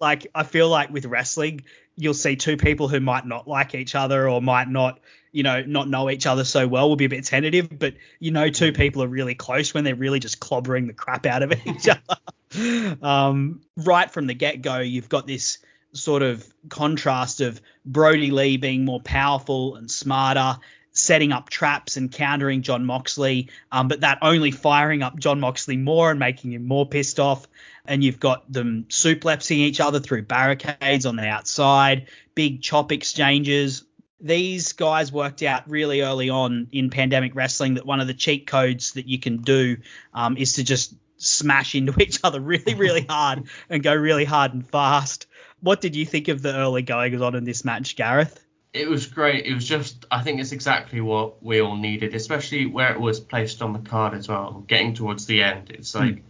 [0.00, 1.62] like I feel like with wrestling,
[1.96, 4.98] you'll see two people who might not like each other or might not
[5.32, 8.32] you know not know each other so well will be a bit tentative but you
[8.32, 11.52] know two people are really close when they're really just clobbering the crap out of
[11.66, 11.88] each
[12.52, 12.96] other.
[13.02, 15.58] Um, right from the get-go you've got this
[15.92, 20.56] sort of contrast of brodie lee being more powerful and smarter
[20.92, 25.76] setting up traps and countering jon moxley um, but that only firing up jon moxley
[25.76, 27.46] more and making him more pissed off.
[27.86, 33.84] And you've got them suplexing each other through barricades on the outside big chop exchanges
[34.20, 38.46] these guys worked out really early on in pandemic wrestling that one of the cheat
[38.46, 39.78] codes that you can do
[40.12, 44.52] um, is to just smash into each other really, really hard and go really hard
[44.52, 45.26] and fast.
[45.60, 48.44] What did you think of the early goings on in this match, Gareth?
[48.72, 49.46] It was great.
[49.46, 53.18] It was just, I think it's exactly what we all needed, especially where it was
[53.18, 54.64] placed on the card as well.
[54.66, 56.22] Getting towards the end, it's like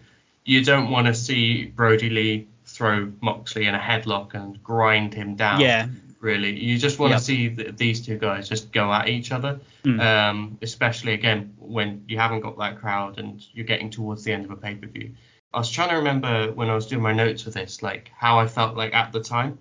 [0.45, 5.35] you don't want to see Brodie Lee throw Moxley in a headlock and grind him
[5.35, 5.61] down.
[5.61, 5.89] Yeah,
[6.21, 7.19] Really, you just want Yep.
[7.19, 9.59] to see th- these two guys just go at each other.
[9.85, 10.01] Mm.
[10.01, 14.45] Um, especially again when you haven't got that crowd and you're getting towards the end
[14.45, 15.13] of a pay per view.
[15.55, 18.39] I was trying to remember when I was doing my notes for this, like how
[18.39, 19.59] I felt like at the time.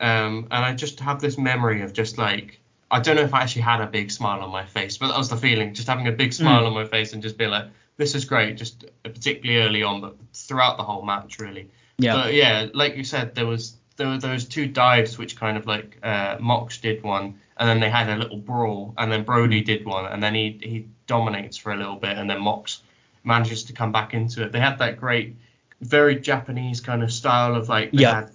[0.00, 2.58] Um, and I just have this memory of just like
[2.90, 5.16] I don't know if I actually had a big smile on my face, but that
[5.18, 7.66] was the feeling, just having a big smile on my face and just being like,
[7.96, 11.70] this is great, just particularly early on, but throughout the whole match really.
[11.98, 15.56] yeah, But yeah, like you said, there was there were those two dives which kind
[15.56, 19.22] of like uh, Mox did one, and then they had a little brawl, and then
[19.24, 22.82] Brody did one, and then he he dominates for a little bit, and then Mox
[23.24, 24.52] manages to come back into it.
[24.52, 25.36] They had that great,
[25.80, 28.14] very Japanese kind of style of like they Yeah.
[28.14, 28.30] had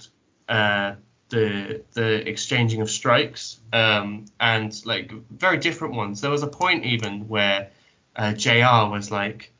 [0.50, 0.96] uh,
[1.30, 6.22] the the exchanging of strikes, um, and like very different ones.
[6.22, 7.70] There was a point even where
[8.15, 8.89] uh, Jr.
[8.91, 9.52] was like.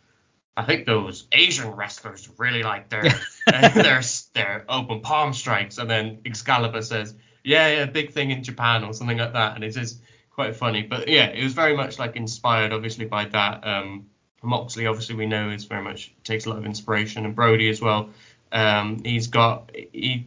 [0.57, 3.03] I think those Asian wrestlers really like their
[3.45, 4.01] their
[4.33, 8.91] their open palm strikes, and then Excalibur says, "Yeah, yeah, big thing in Japan" or
[8.93, 10.81] something like that, and it is quite funny.
[10.81, 13.67] But yeah, it was very much like inspired, obviously, by that.
[13.67, 14.07] Um,
[14.41, 17.79] Moxley, obviously, we know is very much takes a lot of inspiration, and Brody as
[17.79, 18.09] well.
[18.51, 20.25] Um, he's got he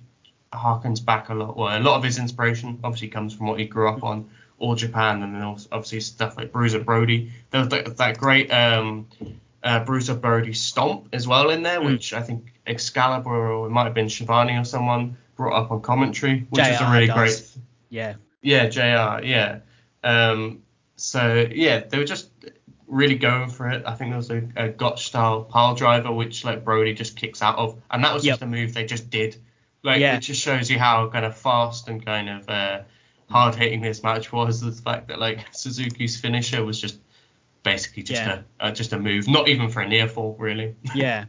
[0.53, 1.57] harkens back a lot.
[1.57, 4.77] Well, a lot of his inspiration obviously comes from what he grew up on, All
[4.77, 7.33] Japan, and then obviously stuff like Bruiser Brody.
[7.51, 9.09] There was that, that great um,
[9.63, 11.87] uh, Bruiser Brody stomp as well in there, Mm.
[11.93, 15.81] which I think Excalibur or it might have been Schiavone or someone brought up on
[15.83, 17.17] commentary, which is a really does.
[17.17, 17.65] great.
[17.91, 19.25] yeah, Yeah, Jr.
[19.25, 19.59] Yeah.
[20.03, 20.63] Um,
[20.97, 22.31] so yeah, they were just
[22.87, 23.83] really going for it.
[23.87, 27.43] I think there was a, a Gotch style pile driver, which like Brody just kicks
[27.43, 28.33] out of, and that was Yep.
[28.33, 29.37] just a move they just did.
[29.83, 30.17] Like Yeah.
[30.17, 32.81] it just shows you how kind of fast and kind of uh,
[33.31, 34.61] hard hitting this match was.
[34.61, 36.99] The fact that like Suzuki's finisher was just
[37.73, 38.41] basically just Yeah.
[38.61, 40.77] a uh, just a move, not even for a near fall really.
[40.95, 41.27] yeah.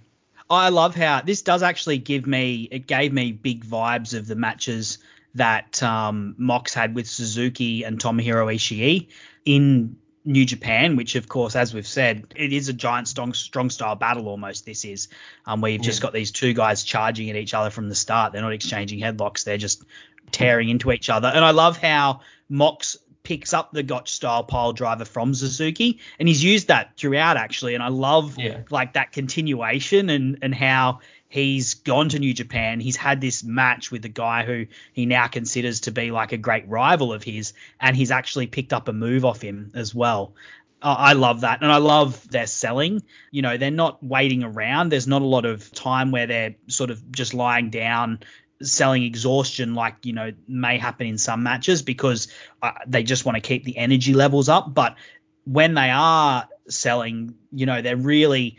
[0.50, 4.36] I love how this does actually give me it gave me big vibes of the
[4.36, 4.98] matches
[5.36, 9.08] that um, Mox had with Suzuki and Tomohiro Ishii
[9.46, 13.70] in New Japan, which of course, as we've said, it is a giant strong, strong
[13.70, 14.66] style battle almost.
[14.66, 15.08] This is
[15.46, 18.34] um, where you've just got these two guys charging at each other from the start.
[18.34, 19.84] They're not exchanging headlocks; they're just
[20.32, 21.28] tearing into each other.
[21.28, 26.28] And I love how Mox picks up the Gotch style pile driver from Suzuki, and
[26.28, 27.76] he's used that throughout actually.
[27.76, 28.62] And I love Yeah.
[28.70, 32.80] like that continuation and and how he's gone to New Japan.
[32.80, 36.38] He's had this match with the guy who he now considers to be like a
[36.38, 40.34] great rival of his, and he's actually picked up a move off him as well.
[40.84, 43.04] I love that, and I love their selling.
[43.30, 44.90] You know, they're not waiting around.
[44.90, 48.22] There's not a lot of time where they're sort of just lying down
[48.62, 52.28] selling exhaustion like you know may happen in some matches because
[52.62, 54.96] uh, they just want to keep the energy levels up but
[55.46, 58.58] when they are selling you know they're really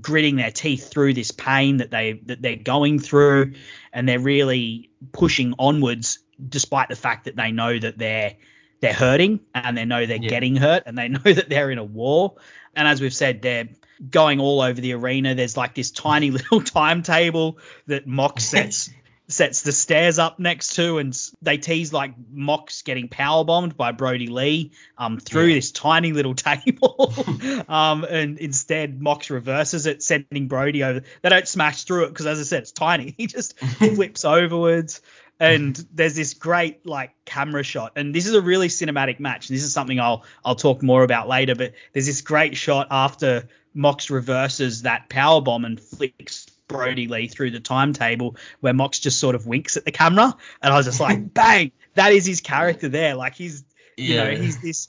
[0.00, 3.54] gritting their teeth through this pain that they that they're going through,
[3.92, 8.36] and they're really pushing onwards despite the fact that they know that they're
[8.80, 10.28] they're hurting and they know they're Yeah.
[10.28, 12.36] getting hurt and they know that they're in a war.
[12.76, 13.68] And as we've said, they're
[14.10, 15.34] going all over the arena.
[15.34, 18.90] There's like this tiny little timetable that Mox sets
[19.28, 23.92] sets the stairs up next to, and they tease like Mox getting power bombed by
[23.92, 25.56] Brodie Lee um, through Yeah.
[25.56, 27.12] this tiny little table.
[27.68, 31.02] um, and instead, Mox reverses it, sending Brody over.
[31.22, 33.14] They don't smash through it because, as I said, it's tiny.
[33.18, 35.00] He just flips overwards.
[35.40, 39.48] And there's this great like camera shot, and this is a really cinematic match.
[39.48, 41.54] And this is something I'll I'll talk more about later.
[41.54, 47.26] But there's this great shot after Mox reverses that power bomb and flicks Brodie Lee
[47.28, 50.86] through the timetable, where Mox just sort of winks at the camera, and I was
[50.86, 53.14] just like, bang, that is his character there.
[53.14, 53.64] Like he's
[53.96, 54.88] you know he's this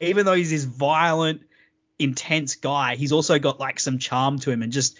[0.00, 1.40] even though he's this violent
[1.98, 4.98] intense guy he's also got like some charm to him and just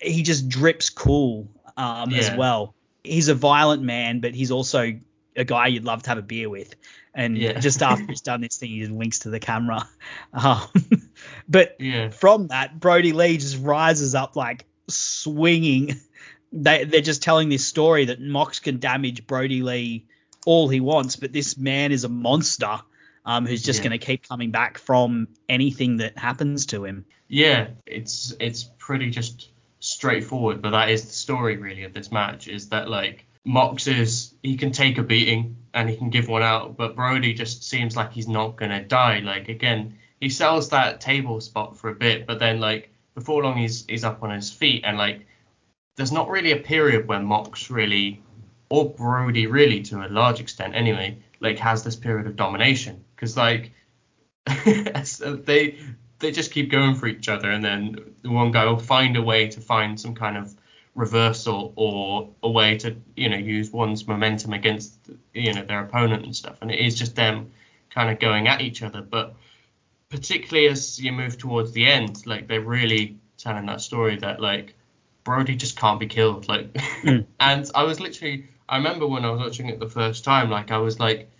[0.00, 4.92] he just drips cool um as well he's a violent man but he's also
[5.36, 6.74] a guy you'd love to have a beer with
[7.14, 7.60] and Yeah.
[7.60, 9.86] just after he's done this thing he just winks to the camera
[10.32, 10.66] um,
[11.48, 12.08] but Yeah.
[12.10, 15.96] from that brodie lee just rises up like swinging
[16.52, 20.06] they, they're just telling this story that mox can damage brodie lee
[20.46, 22.80] all he wants but this man is a monster
[23.26, 23.88] um, who's just Yeah.
[23.88, 29.08] going to keep coming back from anything that happens to him Yeah, it's it's pretty
[29.10, 29.48] just
[29.80, 34.34] straightforward, but that is the story really of this match is that like Mox is
[34.42, 37.96] he can take a beating and he can give one out, but Brodie just seems
[37.96, 39.20] like he's not gonna die.
[39.20, 43.56] Like again, he sells that table spot for a bit, but then like before long
[43.56, 44.82] he's he's up on his feet.
[44.84, 45.26] And like
[45.96, 48.22] there's not really a period where Mox really
[48.68, 53.04] or Brodie really to a large extent anyway, like has this period of domination.
[53.14, 53.72] Because like
[55.04, 55.78] so they
[56.18, 59.22] they just keep going for each other, and then the one guy will find a
[59.22, 60.54] way to find some kind of
[60.94, 64.98] reversal or a way to you know use one's momentum against
[65.32, 67.50] you know their opponent and stuff, and it is just them
[67.90, 69.02] kind of going at each other.
[69.02, 69.34] But
[70.14, 74.76] particularly as you move towards the end, like they're really telling that story that like
[75.24, 76.46] Brodie just can't be killed.
[76.48, 76.72] Like,
[77.02, 77.26] Mm.
[77.40, 80.70] and I was literally, I remember when I was watching it the first time, like
[80.70, 81.30] I was like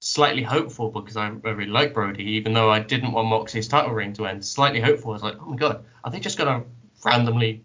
[0.00, 3.92] slightly hopeful because I, I really like Brodie, even though I didn't want Moxie's title
[3.92, 4.44] ring to end.
[4.44, 5.10] Slightly hopeful.
[5.10, 6.64] I was like, oh my god, are they just gonna
[7.04, 7.62] randomly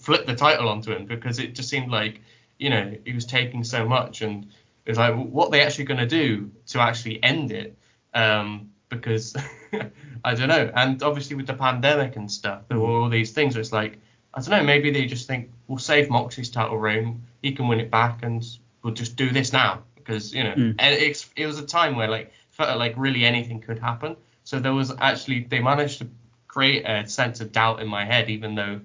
[0.00, 1.06] flip the title onto him?
[1.06, 2.20] Because it just seemed like,
[2.58, 4.46] you know, he was taking so much, and
[4.86, 7.78] it was like, what are they actually gonna do to actually end it?
[8.12, 9.36] Um, because
[10.24, 10.70] I don't know.
[10.74, 13.54] And obviously with the pandemic and stuff, there were all these things.
[13.54, 13.98] Where it's like,
[14.32, 17.80] I don't know, maybe they just think we'll save Moxie's title reign, he can win
[17.80, 18.44] it back, and
[18.82, 20.74] we'll just do this now because you know, Mm.
[20.78, 24.16] and it's, it was a time where like felt like really anything could happen.
[24.44, 26.08] So there was actually they managed to
[26.46, 28.80] create a sense of doubt in my head, even though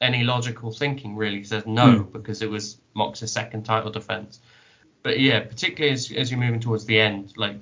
[0.00, 2.12] any logical thinking really says no Mm.
[2.12, 4.40] because it was Mox's second title defense.
[5.02, 7.56] But yeah, particularly as as you're moving towards the end, like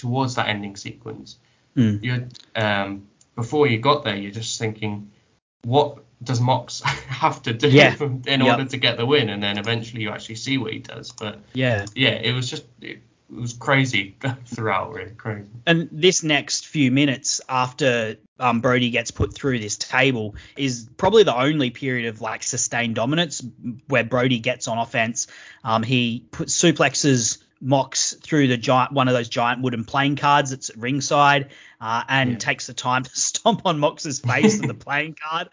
[0.00, 1.36] towards that ending sequence,
[1.76, 2.02] Mm.
[2.02, 5.10] you um before you got there, you're just thinking,
[5.62, 6.80] what does Mox
[7.24, 7.94] have to do Yeah.
[8.26, 8.42] in Yep.
[8.42, 9.28] order to get the win?
[9.30, 11.12] And then eventually you actually see what he does.
[11.12, 12.98] But yeah yeah, it was just it,
[13.32, 15.48] it was crazy throughout, really crazy.
[15.66, 21.22] and this next few minutes after um, Brodie gets put through this table is probably
[21.22, 23.40] the only period of like sustained dominance
[23.86, 25.28] where Brodie gets on offense.
[25.62, 30.50] Um, he puts suplexes Mox through the giant one of those giant wooden playing cards
[30.50, 32.36] that's at ringside, uh, and Yeah.
[32.38, 35.48] takes the time to stomp on Mox's face with the playing card.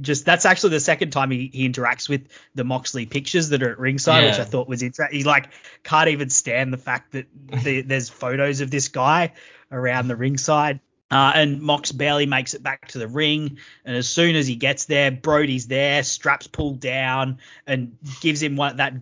[0.00, 3.72] Just that's actually the second time he, he interacts with the Moxley pictures that are
[3.72, 5.18] at ringside, which I thought was interesting.
[5.18, 5.50] He like
[5.82, 7.26] can't even stand the fact that
[7.64, 9.32] the, there's photos of this guy
[9.72, 10.80] around the ringside.
[11.10, 13.58] Uh, and Mox barely makes it back to the ring.
[13.84, 18.56] And as soon as he gets there, Brodie's there, straps pulled down, and gives him
[18.56, 18.94] one that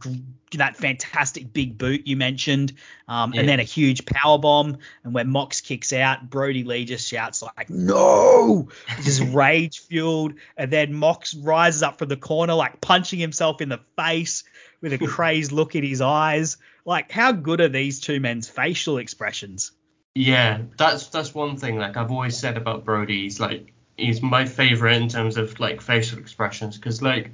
[0.53, 2.73] that fantastic big boot you mentioned,
[3.09, 3.41] um, Yeah.
[3.41, 4.79] and then a huge power bomb.
[5.03, 8.69] And when Mox kicks out, Brodie Lee just shouts like "No!"
[9.03, 10.35] just rage fueled.
[10.57, 14.45] And then Mox rises up from the corner, like punching himself in the face
[14.81, 16.57] with a crazed look in his eyes.
[16.85, 19.73] Like, how good are these two men's facial expressions?
[20.17, 21.77] Yeah, that's that's one thing.
[21.79, 25.83] Like I've always said about Brodie, he's like he's my favorite in terms of like
[25.83, 27.31] facial expressions because like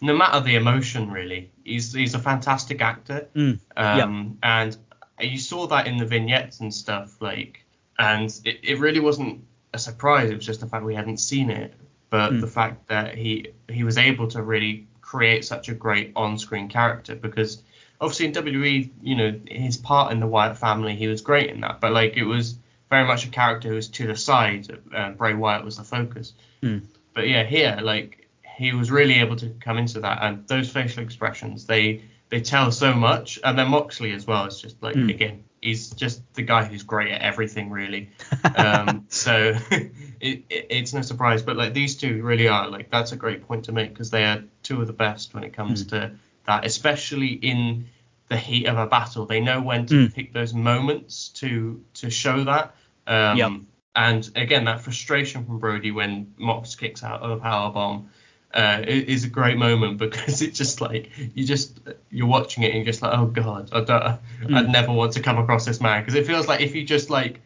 [0.00, 3.28] no matter the emotion really, he's he's a fantastic actor.
[3.36, 4.76] Mm, Um, and
[5.20, 7.64] you saw that in the vignettes and stuff like,
[8.00, 10.28] and it, it really wasn't a surprise.
[10.30, 11.74] It was just the fact we hadn't seen it,
[12.10, 12.40] but Mm.
[12.40, 17.14] the fact that he he was able to really create such a great on-screen character
[17.14, 17.62] because
[18.04, 21.60] obviously in WWE, you know, his part in the Wyatt family, he was great in
[21.62, 22.56] that, but like it was
[22.90, 24.68] very much a character who was to the side.
[24.94, 26.34] Um, Bray Wyatt was the focus.
[26.62, 26.82] Mm.
[27.14, 31.02] but yeah, here like he was really able to come into that, and those facial
[31.02, 34.44] expressions they they tell so much, and then Moxley as well.
[34.46, 35.10] It's just like Mm.
[35.10, 38.10] again, he's just the guy who's great at everything really.
[38.56, 43.12] um, so it, it, it's no surprise, but like these two really are like that's
[43.12, 45.86] a great point to make because they are two of the best when it comes
[45.86, 46.12] to
[46.46, 47.86] that, especially in
[48.28, 49.26] the heat of a battle.
[49.26, 50.14] They know when to Mm.
[50.14, 52.74] pick those moments to to show that.
[53.06, 53.50] Um, Yep.
[53.96, 58.08] And again, that frustration from Brodie when Mox kicks out of a power bomb
[58.52, 61.78] uh, is a great moment because it's just like you just
[62.10, 64.18] you're watching it and you're just like, oh god, I don't,
[64.52, 67.10] I'd never want to come across this man because it feels like if you just
[67.10, 67.40] like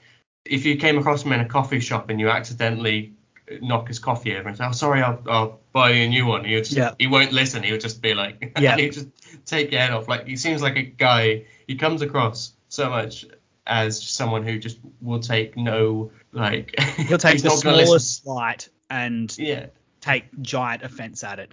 [0.45, 3.13] if you came across him in a coffee shop and you accidentally
[3.61, 6.45] knock his coffee over and say, oh sorry, I'll, I'll buy you a new one.
[6.45, 6.95] He'll just, Yeah.
[6.99, 7.63] he won't listen.
[7.63, 8.77] He'll just be like, Yeah.
[8.77, 9.09] he'll just
[9.47, 10.09] take your head off.
[10.09, 11.45] Like he seems like a guy.
[11.67, 13.25] He comes across so much
[13.67, 16.79] as someone who just will take no like.
[16.97, 19.67] He'll take the smallest slight and Yeah.
[20.01, 21.53] take giant offense at it.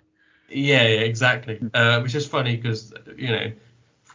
[0.49, 1.59] Yeah, yeah, exactly.
[1.73, 3.51] Uh, which is funny because you know,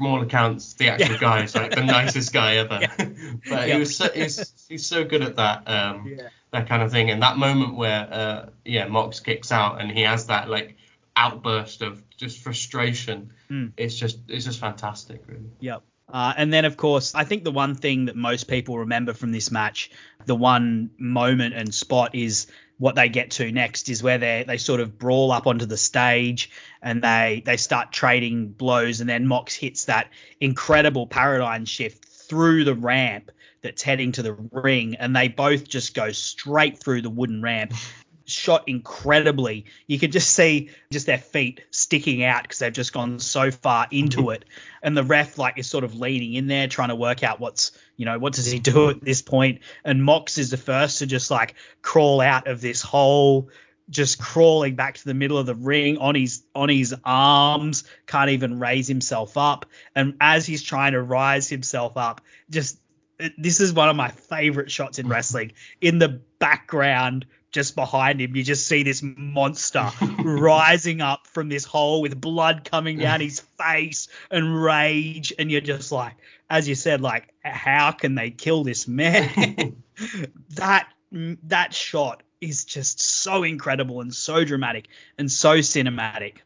[0.01, 1.19] from all accounts, the actual Yeah.
[1.21, 2.81] guy is like the nicest guy ever.
[2.99, 3.75] but Yeah.
[3.75, 6.29] he was so he's, he's so good at that um, Yeah.
[6.53, 7.11] that kind of thing.
[7.11, 10.77] And that moment where uh, yeah, Mox kicks out and he has that like
[11.17, 13.35] outburst of just frustration.
[13.51, 13.73] Mm.
[13.77, 15.51] It's just it's just fantastic, really.
[15.61, 15.83] Yep.
[16.09, 19.31] Uh, and then, of course, I think the one thing that most people remember from
[19.31, 19.91] this match,
[20.25, 22.47] the one moment and spot is
[22.81, 25.77] what they get to next is where they they sort of brawl up onto the
[25.77, 26.51] stage
[26.83, 30.09] and they they start trading blows and then Mox hits that
[30.41, 35.95] incredible paradigm shift through the ramp that's heading to the ring and they both just
[35.95, 37.75] go straight through the wooden ramp
[38.31, 39.67] shot incredibly.
[39.87, 43.87] You could just see just their feet sticking out because they've just gone so far
[43.91, 44.33] into mm-hmm.
[44.33, 44.45] it.
[44.83, 47.73] And the ref like is sort of leaning in there trying to work out what's
[47.97, 49.61] you know what does he do at this point.
[49.85, 53.51] And Mox is the first to just like crawl out of this hole.
[53.89, 58.31] Just crawling back to the middle of the ring on his on his arms, can't
[58.31, 59.67] even raise himself up.
[59.97, 62.79] And as he's trying to rise himself up, just
[63.37, 65.13] this is one of my favorite shots in mm-hmm.
[65.13, 65.53] wrestling.
[65.81, 69.91] In the background, just behind him, you just see this monster
[70.23, 75.33] rising up from this hole with blood coming down his face and rage.
[75.39, 76.15] And you're just like,
[76.49, 79.83] as you said, like, how can they kill this man?
[80.51, 84.89] that that shot is just so incredible and so dramatic
[85.19, 86.37] and so cinematic.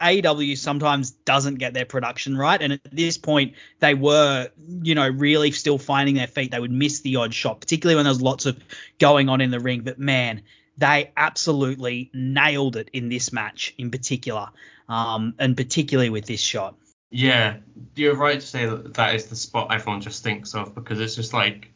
[0.00, 4.48] AEW sometimes doesn't get their production right, and at this point they were,
[4.82, 6.50] you know, really still finding their feet.
[6.50, 8.58] They would miss the odd shot, particularly when there's lots of
[8.98, 9.82] going on in the ring.
[9.82, 10.42] But man,
[10.76, 14.50] they absolutely nailed it in this match in particular,
[14.88, 16.76] um, and particularly with this shot.
[17.10, 17.58] Yeah,
[17.94, 21.14] you're right to say that that is the spot everyone just thinks of because it's
[21.14, 21.73] just like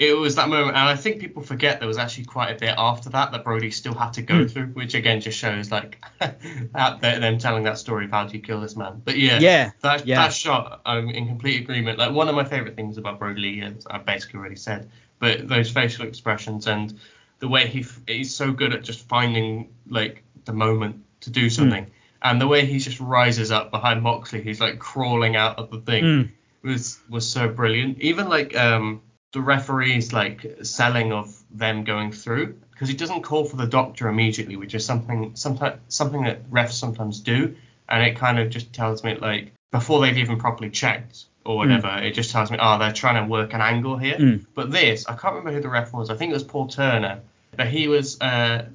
[0.00, 2.74] it was that moment, and I think people forget there was actually quite a bit
[2.78, 4.46] after that that Brodie still had to go Hmm.
[4.46, 6.02] through, which again just shows like
[6.74, 9.02] out there them telling that story of how do you kill this man.
[9.04, 10.16] But yeah, Yeah, that yeah.
[10.22, 11.98] that shot, I'm in complete agreement.
[11.98, 15.46] Like one of my favorite things about Brodie Lee, is I've basically already said, but
[15.46, 16.98] those facial expressions and
[17.38, 21.50] the way he f- he's so good at just finding like the moment to do
[21.50, 21.90] something.
[22.22, 25.80] And the way he just rises up behind Moxley, he's like crawling out of the
[25.80, 26.30] thing Mm.
[26.62, 28.00] was was so brilliant.
[28.00, 29.02] Even like um
[29.32, 34.08] the referees like selling of them going through because he doesn't call for the doctor
[34.08, 37.54] immediately, which is something sometimes something that refs sometimes do,
[37.88, 41.88] and it kind of just tells me like before they've even properly checked or whatever,
[42.02, 44.16] it just tells me oh they're trying to work an angle here.
[44.16, 44.46] Mm.
[44.54, 46.10] But this I can't remember who the ref was.
[46.10, 47.20] I think it was Paul Turner,
[47.56, 48.66] but he was uh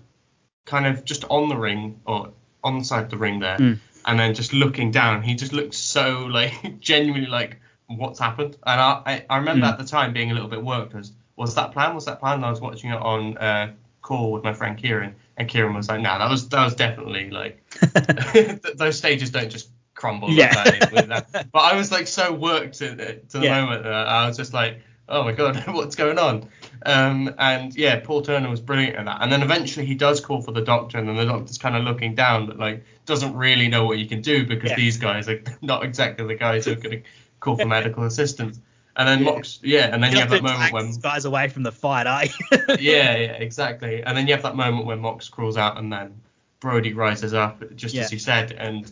[0.66, 2.30] kind of just on the ring or
[2.64, 3.80] on the side of the ring there, Mm.
[4.06, 5.22] and then just looking down.
[5.22, 8.58] He just looked so like genuinely like what's happened.
[8.66, 9.72] And I I, I remember Mm.
[9.72, 11.94] at the time being a little bit worked as was that plan?
[11.96, 12.36] Was that plan?
[12.36, 15.90] And I was watching it on uh, call with my friend Kieran, and Kieran was
[15.90, 17.62] like, "No, that was that was definitely like
[18.76, 20.54] those stages don't just crumble Yeah.
[20.56, 23.62] like that." But I was like so worked to, to the Yeah.
[23.62, 26.48] moment that I was just like, "Oh my god, what's going on?"
[26.86, 29.22] Um, and yeah, Paul Turner was brilliant at that.
[29.22, 31.84] And then eventually he does call for the doctor, and then the doctor's kind of
[31.84, 34.76] looking down, but like doesn't really know what you can do because Yeah.
[34.78, 37.10] these guys are not exactly the guys who are going to
[37.46, 38.60] call for medical assistance.
[38.98, 39.32] And then Yeah.
[39.32, 42.24] Mox, yeah, and then you have that moment when guys away from the fight, are
[42.52, 44.02] yeah, yeah, exactly.
[44.04, 46.22] And then you have that moment when Mox crawls out and then
[46.62, 48.04] Brodie rises up, just Yeah.
[48.04, 48.54] as you said.
[48.54, 48.90] And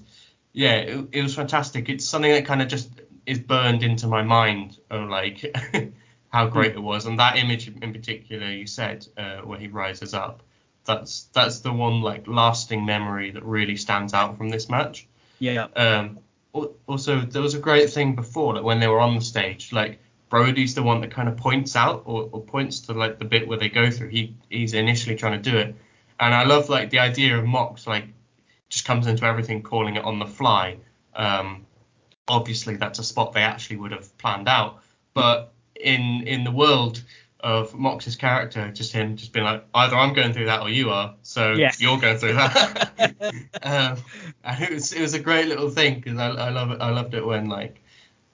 [0.52, 1.88] yeah, it, it was fantastic.
[1.90, 2.90] It's something that kind of just
[3.26, 5.56] is burned into my mind of like
[6.34, 7.06] how great it was.
[7.06, 10.44] And that image in particular, you said, uh, where he rises up,
[10.84, 15.08] that's that's the one like lasting memory that really stands out from this match.
[15.40, 15.68] yeah.
[15.78, 16.20] Um,
[16.54, 20.00] also, there was a great thing before, like when they were on the stage, like
[20.30, 23.48] Brodie's the one that kind of points out or, or points to like the bit
[23.48, 24.10] where they go through.
[24.10, 25.76] He he's initially trying to do it,
[26.20, 28.06] And I love like the idea of Mox like
[28.70, 30.78] just comes into everything, calling it on the fly.
[31.16, 31.66] Um,
[32.28, 34.82] obviously, that's a spot they actually would have planned out,
[35.14, 37.04] but in in the world
[37.44, 40.90] of Mox's character, just him just being like, either I'm going through that or you
[40.92, 41.72] are, so Yeah.
[41.78, 42.92] you're going through that.
[43.64, 43.98] um,
[44.44, 46.82] and it was it was a great little thing because I, I love it.
[46.82, 47.82] I loved it when like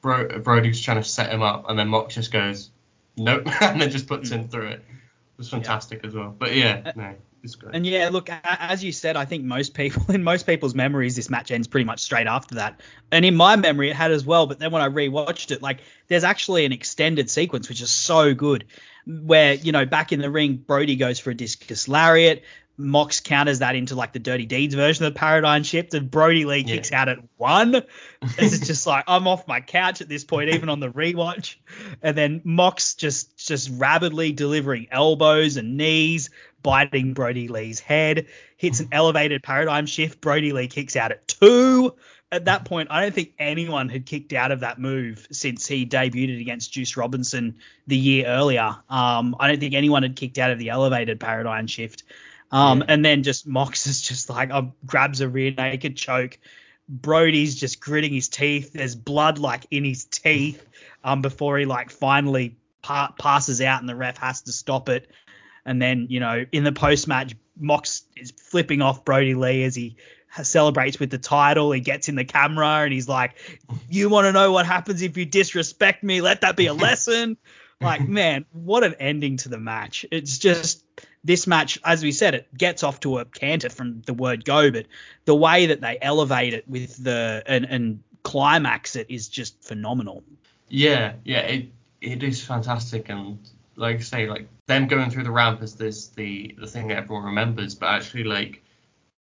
[0.01, 2.69] Bro, Brodie's trying to set him up, and then Mox just goes,
[3.17, 4.79] nope, and then just puts him through it.
[4.79, 6.33] It was fantastic as well.
[6.37, 7.75] But yeah, no, it's great.
[7.75, 11.29] And yeah, look, as you said, I think most people, in most people's memories, this
[11.29, 12.81] match ends pretty much straight after that.
[13.11, 14.47] And in my memory, it had as well.
[14.47, 18.33] But then when I rewatched it, like, there's actually an extended sequence which is so
[18.33, 18.65] good,
[19.09, 22.43] where you know, back in the ring, Brodie goes for a discus lariat.
[22.81, 26.45] Mox counters that into like the Dirty Deeds version of the Paradigm Shift, and Brodie
[26.45, 26.75] Lee Yeah.
[26.75, 27.81] kicks out at one.
[28.37, 31.55] It's just like I'm off my couch at this point, even on the rewatch.
[32.01, 36.29] And then Mox just just rapidly delivering elbows and knees,
[36.63, 40.21] biting Brodie Lee's head, hits an elevated paradigm shift.
[40.21, 41.95] Brodie Lee kicks out at two.
[42.31, 45.85] At that point, I don't think anyone had kicked out of that move since he
[45.85, 47.57] debuted against Juice Robinson
[47.87, 48.75] the year earlier.
[48.87, 52.03] Um, I don't think anyone had kicked out of the elevated paradigm shift.
[52.51, 52.85] Um, Yeah.
[52.89, 56.37] And then just Mox is just like uh, grabs a rear naked choke.
[56.87, 58.73] Brodie's just gritting his teeth.
[58.73, 60.67] There's blood like in his teeth
[61.03, 65.09] um, before he like finally pa- passes out and the ref has to stop it.
[65.65, 69.75] And then you know in the post match, Mox is flipping off Brodie Lee as
[69.75, 69.97] he
[70.45, 71.71] celebrates with the title.
[71.71, 73.35] He gets in the camera and he's like,
[73.89, 76.21] "You want to know what happens if you disrespect me?
[76.21, 77.37] Let that be a lesson."
[77.81, 80.05] like man, what an ending to the match.
[80.11, 80.83] It's just
[81.23, 84.71] this match, as we said, it gets off to a canter from the word go,
[84.71, 84.85] but
[85.25, 90.23] the way that they elevate it with the and, and climax it is just phenomenal.
[90.67, 91.67] Yeah, yeah, it
[92.01, 93.39] it is fantastic, and
[93.75, 96.97] like I say, like them going through the ramp is this the the thing that
[96.97, 98.63] everyone remembers, but actually like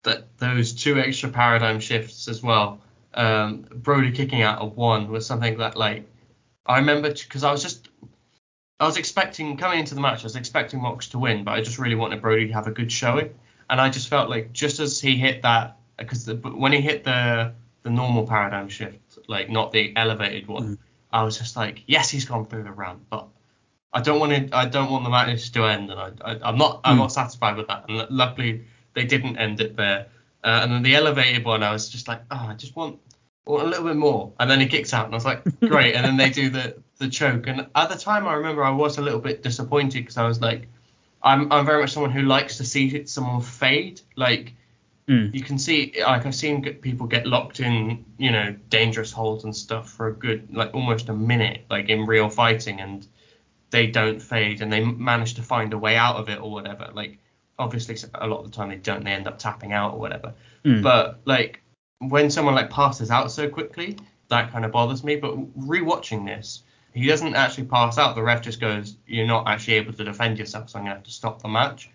[0.03, 2.81] that those two extra paradigm shifts as well.
[3.13, 6.07] Um, Brodie kicking out of one was something that like
[6.65, 7.89] I remember because I was just
[8.79, 11.61] I was expecting coming into the match, I was expecting Mox to win, but I
[11.61, 13.33] just really wanted Brodie to have a good showing,
[13.69, 17.53] and I just felt like just as he hit that because when he hit the
[17.83, 20.77] the normal paradigm shift, like not the elevated one.
[21.09, 23.27] I was just like, yes, he's gone through the ramp, but
[23.93, 24.55] I don't want to.
[24.57, 26.81] I don't want the match to end, and I, I, I'm not.
[26.83, 26.99] I'm Mm.
[26.99, 27.85] not satisfied with that.
[27.87, 28.65] And luckily,
[28.97, 30.07] they didn't end it there.
[30.43, 32.99] Uh, and then the elevated one, I was just like, oh, I just want,
[33.45, 34.31] want a little bit more.
[34.39, 35.95] And then it kicks out, and I was like, great.
[35.95, 37.47] and then they do the the choke.
[37.47, 40.41] And at the time, I remember I was a little bit disappointed because I was
[40.41, 40.67] like,
[41.21, 44.01] I'm I'm very much someone who likes to see someone fade.
[44.15, 44.53] Like
[45.07, 45.33] Mm.
[45.33, 49.55] you can see like I've seen people get locked in, you know, dangerous holds and
[49.55, 53.07] stuff for a good like almost a minute, like in real fighting, and
[53.69, 56.89] they don't fade and they manage to find a way out of it or whatever.
[56.93, 57.19] Like
[57.59, 60.33] obviously a lot of the time they don't, they end up tapping out or whatever.
[60.63, 60.83] Mm.
[60.83, 61.61] But like
[61.99, 63.97] when someone like passes out so quickly,
[64.29, 65.15] that kind of bothers me.
[65.15, 68.15] But rewatching this, he doesn't actually pass out.
[68.15, 71.03] The ref just goes, "You're not actually able to defend yourself, so I'm gonna have
[71.03, 71.89] to stop the match."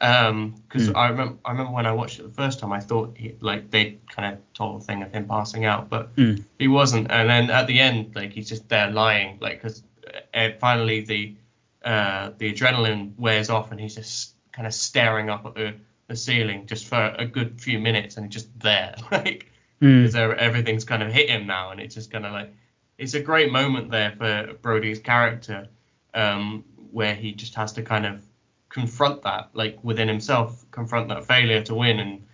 [0.00, 0.96] Um, because Mm.
[0.96, 3.70] I remember, I remember when I watched it the first time, I thought he, like
[3.70, 6.44] they kind of told the thing of him passing out, but Mm.
[6.58, 7.10] he wasn't.
[7.10, 9.82] And then at the end, like he's just there lying, like because
[10.34, 11.34] uh, finally the
[11.84, 15.74] uh, the adrenaline wears off, and he's just kind of staring up at the,
[16.08, 19.52] the ceiling just for a good few minutes, and just there, like
[19.82, 20.04] Mm.
[20.06, 22.50] because everything's kind of hit him now, and it's just kind of like
[22.96, 25.68] it's a great moment there for Brodie's character,
[26.14, 28.24] um, where he just has to kind of
[28.70, 32.26] confront that, like within himself, confront that failure to win and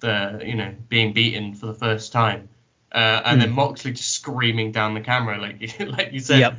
[0.00, 2.48] the you know being beaten for the first time,
[2.90, 6.54] uh, and then Moxley just screaming down the camera, like like you said, Yep.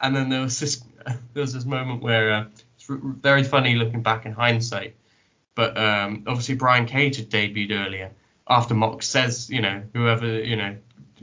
[0.00, 2.44] and then there was this there was this moment where uh,
[2.88, 4.94] very funny looking back in hindsight,
[5.54, 8.10] but um, obviously Brian Cage had debuted earlier
[8.48, 10.76] after Mox says, you know, whoever, you know,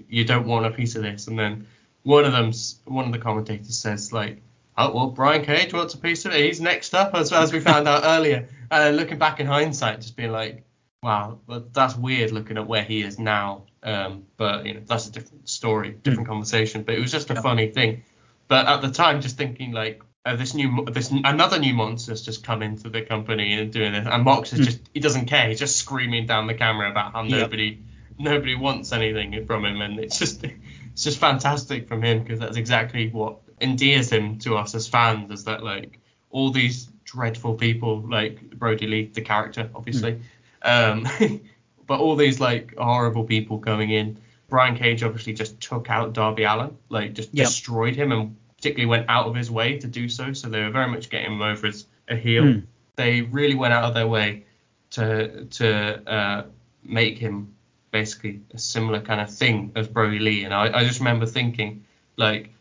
[0.10, 1.68] you don't want a piece of this, and then
[2.04, 2.52] one of them,
[2.86, 4.42] one of the commentators says like,
[4.78, 6.46] oh well, Brian Cage wants a piece of it.
[6.46, 8.48] He's next up, as as we found out earlier.
[8.72, 10.64] And then looking back in hindsight, just being like,
[11.02, 13.64] wow, well, that's weird looking at where he is now.
[13.84, 16.84] Um, but you know, that's a different story, different conversation.
[16.84, 18.04] But it was just a funny thing.
[18.48, 22.44] But at the time, just thinking like, uh, this new, this another new monster's just
[22.44, 24.66] come into the company and doing this, and Mox is Mm.
[24.66, 25.50] just, he doesn't care.
[25.50, 27.80] He's just screaming down the camera about how nobody,
[28.18, 32.58] nobody wants anything from him, and it's just, it's just fantastic from him because that's
[32.58, 36.00] exactly what endears him to us as fans, is that like
[36.30, 40.22] all these dreadful people, like Brodie Lee, the character, obviously,
[40.62, 41.08] um,
[41.86, 44.18] but all these like horrible people coming in.
[44.50, 47.46] Brian Cage obviously just took out Darby Allin, like just Yep.
[47.48, 50.32] destroyed him, and particularly went out of his way to do so.
[50.32, 52.44] So they were very much getting him over as a heel.
[52.44, 52.64] Mm.
[52.96, 54.46] They really went out of their way
[54.92, 56.44] to to uh,
[56.82, 57.56] make him
[57.92, 60.46] basically a similar kind of thing as Brodie Lee.
[60.46, 61.84] And I, I just remember thinking
[62.16, 62.52] like,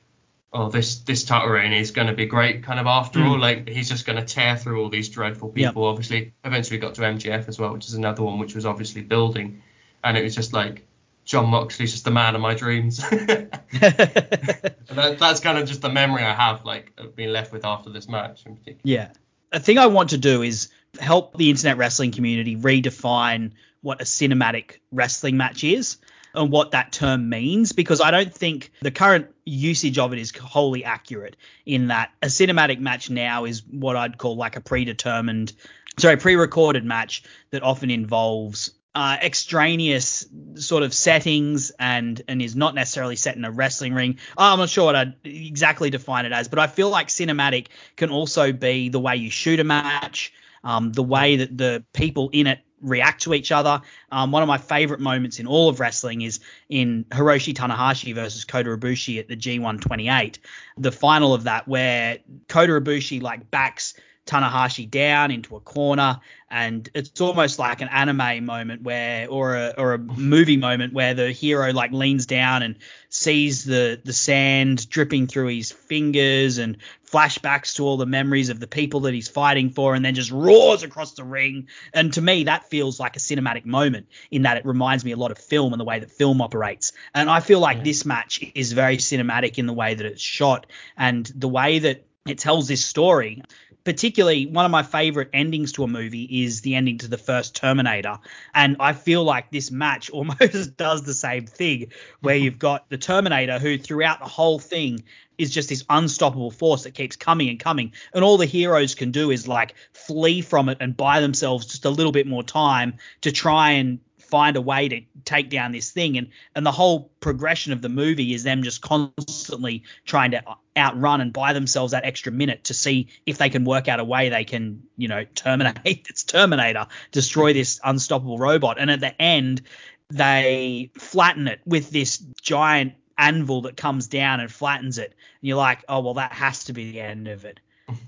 [0.53, 2.65] oh, this this title reign is going to be great.
[2.65, 3.29] Kind of after Mm.
[3.29, 5.85] all, like he's just going to tear through all these dreadful people.
[5.85, 9.63] Obviously, eventually got to MJF as well, which is another one which was obviously building,
[10.03, 10.85] and it was just like.
[11.25, 12.99] Jon Moxley's just the man of my dreams.
[13.09, 17.91] that, that's kind of just the memory I have, like, of being left with after
[17.91, 18.81] this match in particular.
[18.83, 19.11] Yeah.
[19.53, 20.69] A thing I want to do is
[20.99, 23.53] help the internet wrestling community redefine
[23.83, 25.99] what a cinematic wrestling match is
[26.35, 30.35] and what that term means because I don't think the current usage of it is
[30.37, 35.53] wholly accurate in that a cinematic match now is what I'd call like a predetermined
[35.99, 42.75] sorry pre-recorded match that often involves uh, extraneous sort of settings and and is not
[42.75, 44.19] necessarily set in a wrestling ring.
[44.37, 48.11] I'm not sure what I'd exactly define it as, but I feel like cinematic can
[48.11, 50.33] also be the way you shoot a match,
[50.63, 53.81] um, the way that the people in it react to each other.
[54.11, 58.45] Um, one of my favorite moments in all of wrestling is in Hiroshi Tanahashi versus
[58.45, 60.39] Kota Ibushi at the G128,
[60.77, 62.19] the final of that where
[62.49, 63.95] Kota Ibushi like backs
[64.27, 69.75] Tanahashi down into a corner, and it's almost like an anime moment where, or a
[69.77, 72.77] or a movie moment where the hero like leans down and
[73.09, 76.77] sees the the sand dripping through his fingers and
[77.11, 80.31] flashbacks to all the memories of the people that he's fighting for, and then just
[80.31, 81.67] roars across the ring.
[81.93, 85.17] And to me, that feels like a cinematic moment in that it reminds me a
[85.17, 86.93] lot of film and the way that film operates.
[87.13, 87.85] And I feel like Yeah.
[87.85, 90.67] this match is very cinematic in the way that it's shot
[90.97, 93.43] and the way that it tells this story
[93.85, 97.55] particularly one of my favorite endings to a movie is the ending to the first
[97.57, 98.19] Terminator.
[98.55, 102.99] And I feel like this match almost does the same thing, where you've got the
[102.99, 105.03] Terminator who throughout the whole thing
[105.39, 107.93] is just this unstoppable force that keeps coming and coming.
[108.15, 111.85] And all the heroes can do is like flee from it and buy themselves just
[111.85, 113.99] a little bit more time to try and
[114.33, 116.17] find a way to take down this thing.
[116.17, 120.43] And and the whole progression of the movie is them just constantly trying to
[120.75, 124.05] outrun and buy themselves that extra minute to see if they can work out a
[124.05, 128.79] way they can you know terminate this terminator destroy this unstoppable robot.
[128.81, 129.61] And at the end
[130.09, 135.13] they flatten it with this giant anvil that comes down and flattens it.
[135.41, 137.61] And you're like oh well that has to be the end of it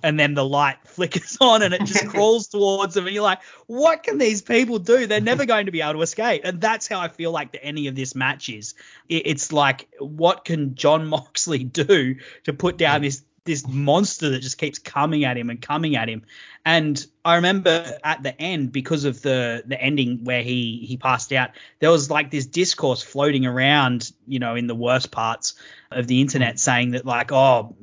[0.02, 3.40] and then the light flickers on and it just crawls towards them and you're like
[3.66, 5.06] what can these people do?
[5.06, 6.42] They're never going to be able to escape.
[6.44, 8.74] And that's how i feel like the ending of this match is.
[9.08, 13.04] It's like what can jon moxley do to put down mm.
[13.04, 16.22] this this monster that just keeps coming at him and coming at him.
[16.64, 21.32] And i remember at the end because of the the ending where he he passed
[21.32, 25.54] out there was like this discourse floating around you know in the worst parts
[25.90, 27.74] of the internet saying that like oh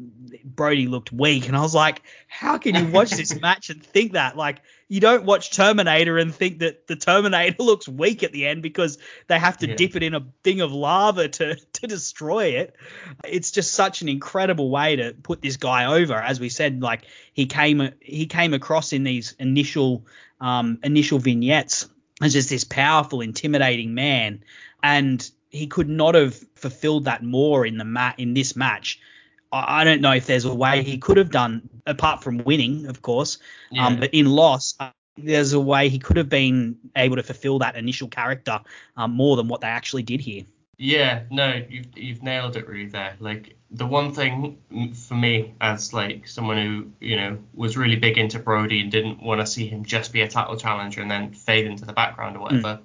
[0.44, 1.48] Brodie looked weak.
[1.48, 4.38] And I was like how can you watch this match and think that?
[4.38, 8.62] Like you don't watch Terminator and think that the Terminator looks weak at the end
[8.62, 9.76] because they have to Yeah.
[9.76, 12.76] dip it in a thing of lava to to destroy it
[13.24, 17.04] it's just such an incredible way to put this guy over as we said like
[17.32, 20.06] he came he came across in these initial
[20.42, 21.88] um initial vignettes
[22.22, 24.44] as just this powerful intimidating man
[24.84, 29.00] and he could not have fulfilled that more in the mat in this match.
[29.52, 33.02] I, don't know if there's a way he could have done apart from winning, of
[33.02, 33.38] course,
[33.78, 34.78] um, but in loss.
[35.18, 38.62] There's a way he could have been able to fulfill that initial character
[38.96, 40.46] um, more than what they actually did here.
[40.78, 43.16] Yeah, no, you've you've nailed it really there.
[43.20, 47.98] Like the one thing mm, for me as like someone who you know was really
[47.98, 51.12] big into Brodie and didn't want to see him just be a title challenger and
[51.12, 52.80] then fade into the background or whatever,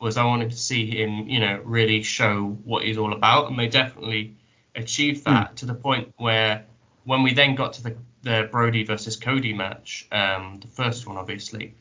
[0.00, 3.58] was I wanted to see him you know really show what he's all about, and
[3.58, 4.34] they definitely
[4.76, 6.64] achieved that to the point where
[7.04, 11.16] when we then got to the the Brodie versus Cody match, um, the first one
[11.16, 11.74] obviously,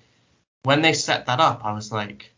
[0.63, 2.31] when they set that up, I was like.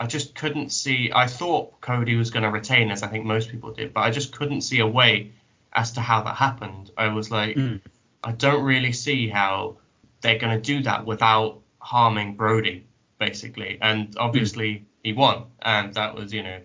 [0.00, 1.12] I just couldn't see.
[1.14, 4.10] I thought Cody was going to retain, as I think most people did, but I
[4.10, 5.30] just couldn't see a way
[5.72, 6.90] as to how that happened.
[6.98, 7.80] I was like, Mm.
[8.24, 9.76] I don't really see how
[10.22, 12.86] they're going to do that without harming Brodie,
[13.18, 13.78] basically.
[13.80, 16.60] And obviously he won, and that was, you know,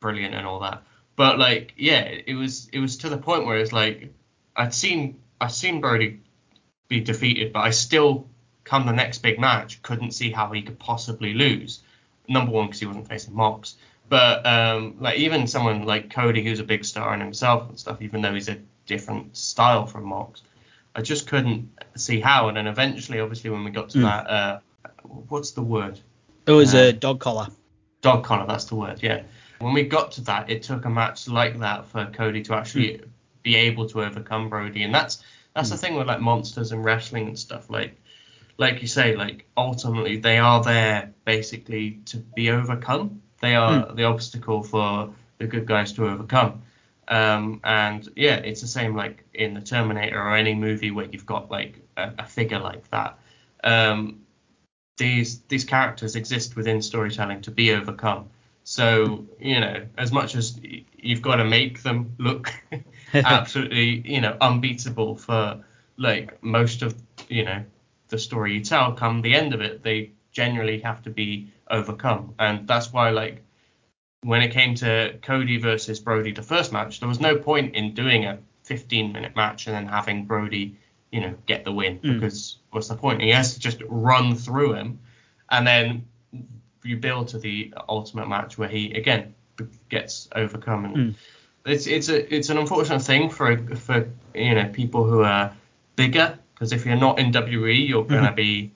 [0.00, 0.82] brilliant and all that.
[1.22, 4.12] But like, yeah, it was it was to the point where it's like
[4.56, 6.18] I'd seen I'd seen Brodie
[6.88, 8.26] be defeated, but I still
[8.64, 11.78] come the next big match couldn't see how he could possibly lose
[12.28, 13.76] number one because he wasn't facing Mox.
[14.08, 18.02] But um, like even someone like Cody, who's a big star in himself and stuff,
[18.02, 20.42] even though he's a different style from Mox,
[20.96, 22.48] I just couldn't see how.
[22.48, 24.02] And then eventually, obviously, when we got to Mm.
[24.02, 24.58] that, uh,
[25.28, 26.00] what's the word?
[26.46, 26.80] It was Yeah.
[26.80, 27.46] a dog collar.
[28.00, 29.00] Dog collar, that's the word.
[29.04, 29.22] Yeah.
[29.62, 33.02] When we got to that, it took a match like that for Cody to actually
[33.42, 35.22] be able to overcome Brodie, and that's
[35.54, 37.70] that's the thing with like monsters and wrestling and stuff.
[37.70, 37.96] Like
[38.58, 43.22] like you say, like ultimately they are there basically to be overcome.
[43.40, 43.96] They are Hmm.
[43.96, 46.62] the obstacle for the good guys to overcome.
[47.08, 51.26] Um, and yeah, it's the same like in the Terminator or any movie where you've
[51.26, 53.18] got like a, a figure like that.
[53.64, 54.20] Um,
[54.96, 58.28] these these characters exist within storytelling to be overcome.
[58.64, 60.58] So you know, as much as
[60.96, 62.52] you've got to make them look
[63.14, 65.64] absolutely you know unbeatable for
[65.96, 66.94] like most of
[67.28, 67.64] you know
[68.08, 72.34] the story you tell, come the end of it, they generally have to be overcome,
[72.38, 73.42] and that's why like
[74.22, 77.94] when it came to Cody versus Brodie, the first match, there was no point in
[77.94, 80.76] doing a 15 minute match and then having Brodie,
[81.10, 82.14] you know, get the win Mm.
[82.14, 83.20] because what's the point?
[83.20, 85.00] He has to just run through him,
[85.50, 86.06] and then
[86.84, 89.34] you build to the ultimate match where he again
[89.88, 90.84] gets overcome.
[90.84, 91.14] And Mm.
[91.66, 95.52] it's it's a it's an unfortunate thing for for you know people who are
[95.96, 98.36] bigger because if you're not in WWE, you're gonna Mhm.
[98.36, 98.72] be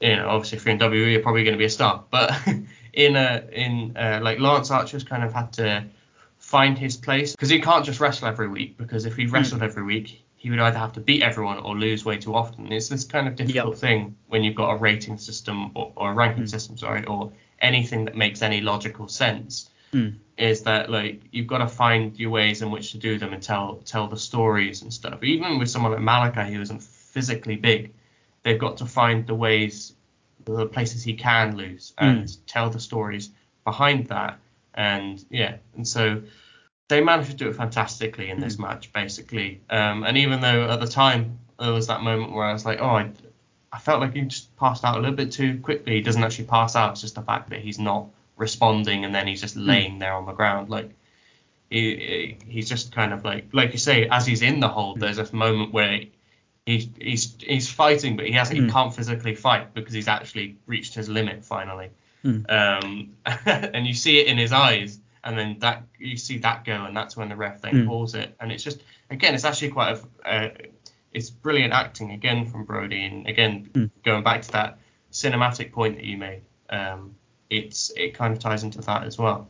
[0.00, 2.04] you know, obviously if you're in WWE, you're probably going to be a star.
[2.08, 2.30] But
[2.92, 5.84] in a in uh, like Lance Archer's kind of had to
[6.38, 9.82] find his place because he can't just wrestle every week because if he wrestled every
[9.82, 12.70] week, he would either have to beat everyone or lose way too often.
[12.70, 16.14] It's this kind of difficult thing when you've got a rating system or, or a
[16.14, 19.70] ranking system, sorry, or anything that makes any logical sense.
[19.92, 20.16] Mm.
[20.36, 23.42] Is that like you've got to find your ways in which to do them and
[23.42, 25.24] tell tell the stories and stuff.
[25.24, 27.92] Even with someone like Malachi, who isn't physically big,
[28.44, 29.94] they've got to find the ways,
[30.44, 33.30] the places he can lose, and tell the stories
[33.64, 34.38] behind that.
[34.74, 36.22] And yeah, and so
[36.88, 39.60] they managed to do it fantastically in this match, basically.
[39.70, 42.80] Um, and even though at the time there was that moment where I was like,
[42.80, 43.10] oh, I,
[43.72, 45.94] I felt like he just passed out a little bit too quickly.
[45.94, 46.92] He doesn't actually pass out.
[46.92, 48.06] It's just the fact that he's not
[48.36, 50.90] responding, and then he's just laying there on the ground, like.
[51.70, 55.00] He, he- he's just kind of like, like you say, as he's in the hold,
[55.00, 56.00] there's a moment where
[56.64, 58.72] he's he's he's fighting, but he hasn't he Mm.
[58.72, 61.90] can't physically fight because he's actually reached his limit finally.
[62.24, 62.50] Mm.
[62.50, 63.10] Um,
[63.46, 66.96] and you see it in his eyes, and then that you see that go, and
[66.96, 67.86] that's when the ref then Mm.
[67.86, 68.34] calls it.
[68.40, 70.48] And it's just again, it's actually quite a uh,
[71.12, 73.90] it's brilliant acting again from Brodie, and again Mm.
[74.04, 74.78] going back to that
[75.12, 76.42] cinematic point that you made.
[76.70, 77.14] Um,
[77.50, 79.48] it's it kind of ties into that as well.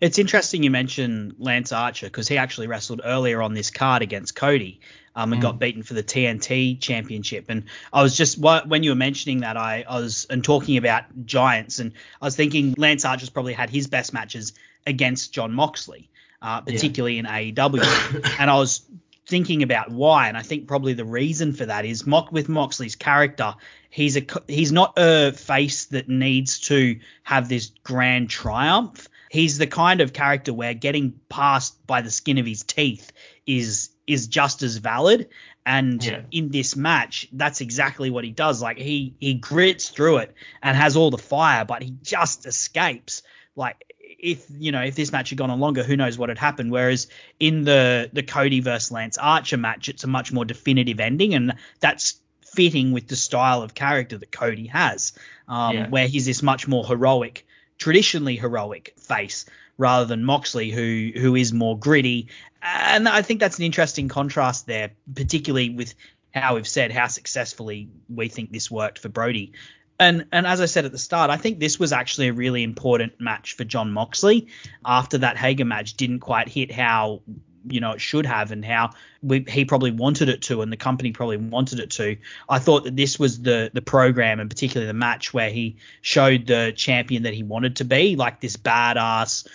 [0.00, 4.36] It's interesting you mention Lance Archer because he actually wrestled earlier on this card against
[4.36, 4.80] Cody
[5.16, 5.42] um, and Mm.
[5.42, 7.46] got beaten for the TNT championship.
[7.48, 11.04] And I was just when you were mentioning that, I, I was and talking about
[11.26, 11.92] Giants, and
[12.22, 14.52] I was thinking Lance Archer's probably had his best matches
[14.86, 16.10] against Jon Moxley,
[16.42, 18.36] uh, particularly in AEW.
[18.38, 18.82] and I was
[19.28, 22.96] thinking about why, and I think probably the reason for that is Mock with Moxley's
[22.96, 23.54] character.
[23.90, 29.06] He's a he's not a face that needs to have this grand triumph.
[29.30, 33.12] He's the kind of character where getting past by the skin of his teeth
[33.46, 35.28] is is just as valid.
[35.66, 36.22] And Yeah.
[36.30, 38.62] in this match, that's exactly what he does.
[38.62, 43.22] Like he he grits through it and has all the fire, but he just escapes.
[43.54, 43.84] Like
[44.18, 46.70] if you know if this match had gone on longer, who knows what had happened.
[46.70, 47.06] Whereas
[47.38, 51.54] in the the Cody versus Lance Archer match, it's a much more definitive ending, and
[51.80, 55.12] that's fitting with the style of character that Cody has,
[55.48, 55.88] um, Yeah.
[55.88, 57.46] where he's this much more heroic,
[57.78, 59.44] traditionally heroic face
[59.76, 62.28] rather than Moxley, who who is more gritty.
[62.60, 65.94] And I think that's an interesting contrast there, particularly with
[66.34, 69.52] how we've said how successfully we think this worked for Brodie.
[69.98, 72.62] And and as I said at the start, I think this was actually a really
[72.62, 74.48] important match for Jon Moxley.
[74.84, 77.22] After that Hager match didn't quite hit how
[77.68, 78.90] you know it should have and how
[79.22, 82.16] we, he probably wanted it to and the company probably wanted it to.
[82.48, 86.46] I thought that this was the the program and particularly the match where he showed
[86.46, 89.48] the champion that he wanted to be, like this badass,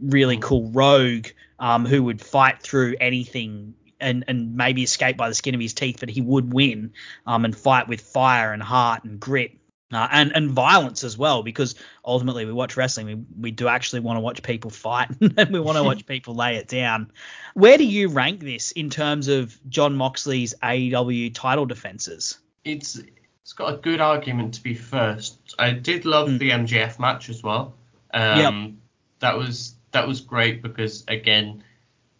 [0.00, 1.26] really cool rogue
[1.58, 5.74] um, who would fight through anything and, and maybe escape by the skin of his
[5.74, 6.92] teeth, but he would win
[7.26, 9.58] um, and fight with fire and heart and grit.
[9.90, 11.74] Uh, and and violence as well, because
[12.04, 15.58] ultimately we watch wrestling, we, we do actually want to watch people fight and we
[15.60, 17.10] want to watch people lay it down.
[17.54, 22.38] Where do you rank this in terms of Jon Moxley's AEW title defenses?
[22.64, 23.00] it's
[23.42, 25.54] it's got a good argument to be first.
[25.58, 26.38] I did love Mm.
[26.38, 27.72] the MJF match as well.
[28.12, 28.76] Um,
[29.20, 31.64] That was that was great because again,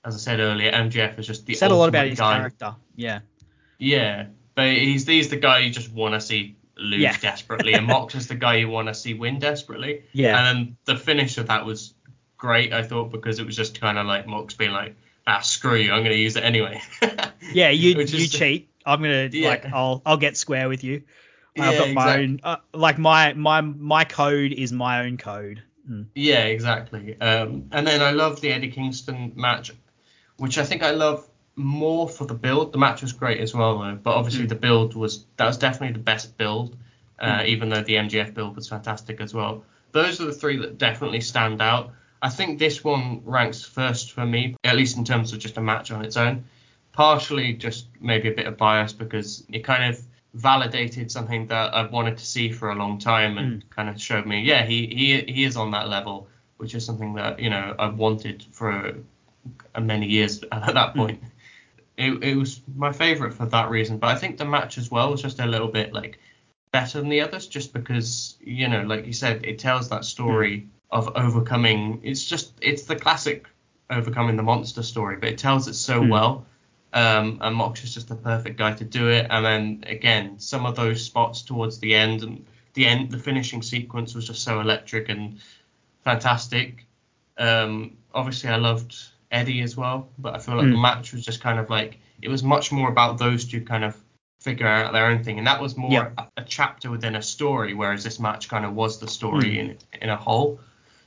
[0.07, 2.39] as I said earlier, MJF is just the Said a lot about his guy.
[2.39, 2.75] character.
[2.97, 3.21] Yeah.
[3.79, 7.17] Yeah, but he's he's the guy you just want to see lose Yeah.
[7.19, 10.03] desperately, and Mox is the guy you want to see win desperately.
[10.13, 10.39] Yeah.
[10.39, 11.95] And then the finish of that was
[12.37, 14.95] great, I thought, because it was just kind of like Mox being like,
[15.27, 16.81] ah, screw you, I'm going to use it anyway.
[17.53, 18.69] Yeah, you you is- cheat.
[18.85, 19.49] I'm gonna Yeah.
[19.51, 21.03] like I'll I'll get square with you.
[21.59, 22.25] I've Yeah, got my exactly.
[22.25, 25.63] own uh, like my my my code is my own code.
[25.91, 26.07] Mm.
[26.15, 27.19] Yeah, exactly.
[27.21, 29.73] Um, and then I love the Eddie Kingston match,
[30.39, 31.27] which I think I love
[31.59, 32.73] more for the build.
[32.73, 33.99] The match was great as well, though.
[34.03, 34.49] But obviously Mm.
[34.49, 36.77] the build was that was definitely the best build
[37.19, 39.65] uh, even though the MJF build was fantastic as well.
[39.93, 41.93] Those are the three that definitely stand out.
[42.21, 45.61] I think this one ranks first for me, at least in terms of just a
[45.61, 46.45] match on its own.
[46.93, 50.03] Partially just maybe a bit of bias because it kind of
[50.35, 53.71] validated something that I've wanted to see for a long time and mm.
[53.71, 57.15] kind of showed me, yeah, he, he he is on that level, which is something
[57.15, 58.95] that you know I've wanted for
[59.81, 60.99] many years at that hmm.
[60.99, 61.23] point.
[61.99, 65.11] It, it was my favorite for that reason, but I think the match as well
[65.11, 66.19] was just a little bit like
[66.73, 70.61] better than the others, just because you know, like you said, it tells that story
[70.61, 70.69] mm.
[70.91, 72.01] of overcoming.
[72.03, 73.47] It's just it's the classic
[73.91, 76.11] overcoming the monster story, but it tells it so mm.
[76.11, 76.47] well
[76.93, 79.27] um, and Mox is just the perfect guy to do it.
[79.31, 83.63] And then again, some of those spots towards the end and the end, the finishing
[83.63, 85.39] sequence was just so electric and
[86.05, 86.87] fantastic.
[87.37, 88.97] Um, obviously, I loved
[89.31, 90.71] Eddie as well, but I feel like mm.
[90.71, 90.83] the hmm.
[90.83, 93.97] match was just kind of like it was much more about those two kind of
[94.41, 96.11] figure out their own thing, and that was more yeah.
[96.17, 99.59] a, a, chapter within a story, whereas this match kind of was the story mm.
[99.59, 100.61] in in a whole.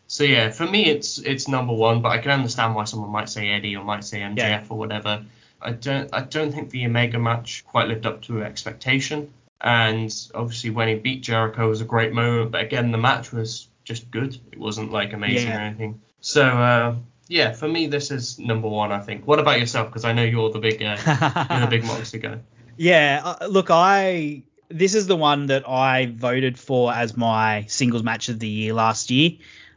[0.08, 3.30] So yeah, for me, it's it's number one, but I can understand why someone might
[3.30, 4.64] say Eddie or might say MJF yeah.
[4.70, 5.24] or whatever.
[5.62, 9.32] I don't I don't think the Omega match quite lived up to expectation.
[9.62, 13.68] And obviously when he beat Jericho was a great moment, but again the match was
[13.84, 14.38] just good.
[14.52, 15.58] It wasn't like amazing yeah.
[15.58, 16.02] or anything.
[16.20, 16.96] So uh,
[17.32, 18.92] yeah, for me this is number one.
[18.92, 19.26] I think.
[19.26, 19.88] What about yourself?
[19.88, 20.98] Because I know you're the big uh,
[21.50, 22.40] you're the big Moxley guy.
[22.76, 28.04] Yeah, uh, look, I this is the one that I voted for as my singles
[28.04, 29.32] match of the year last year.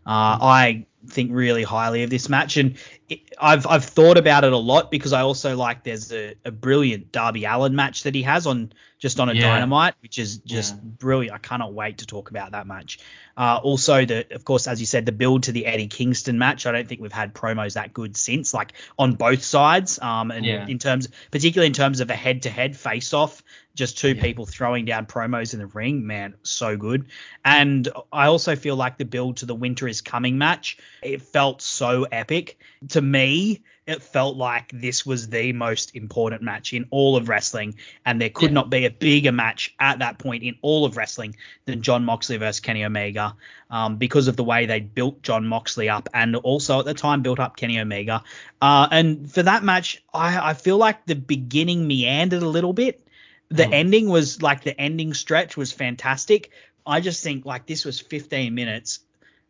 [0.05, 0.44] Uh, mm-hmm.
[0.44, 2.76] I think really highly of this match, and
[3.09, 6.50] it, I've I've thought about it a lot because I also like there's a, a
[6.50, 9.42] brilliant Darby Allin match that he has on just on a yeah.
[9.42, 10.80] Dynamite, which is just yeah.
[10.82, 11.34] brilliant.
[11.34, 13.00] I cannot wait to talk about that match.
[13.36, 16.66] Uh, also, the of course, as you said, the build to the Eddie Kingston match.
[16.66, 19.98] I don't think we've had promos that good since, like on both sides.
[20.00, 20.66] Um, and yeah.
[20.66, 23.42] in terms, particularly in terms of a head-to-head face-off,
[23.74, 27.07] just two people throwing down promos in the ring, man, so good.
[27.44, 31.61] And I also feel like the build to the Winter is Coming match, it felt
[31.61, 32.57] so epic.
[32.95, 37.74] To me, it felt like this was the most important match in all of wrestling,
[38.07, 38.55] and there could yeah.
[38.55, 41.34] not be a bigger match at that point in all of wrestling
[41.64, 43.34] than Jon Moxley versus Kenny Omega,
[43.68, 47.22] um, because of the way they built Jon Moxley up, and also at the time
[47.22, 48.22] built up Kenny Omega.
[48.62, 53.05] Uh, and for that match, I, I feel like the beginning meandered a little bit.
[53.49, 53.72] The mm.
[53.72, 56.53] ending was like the ending stretch was fantastic.
[56.86, 59.01] I just think like this was 15 minutes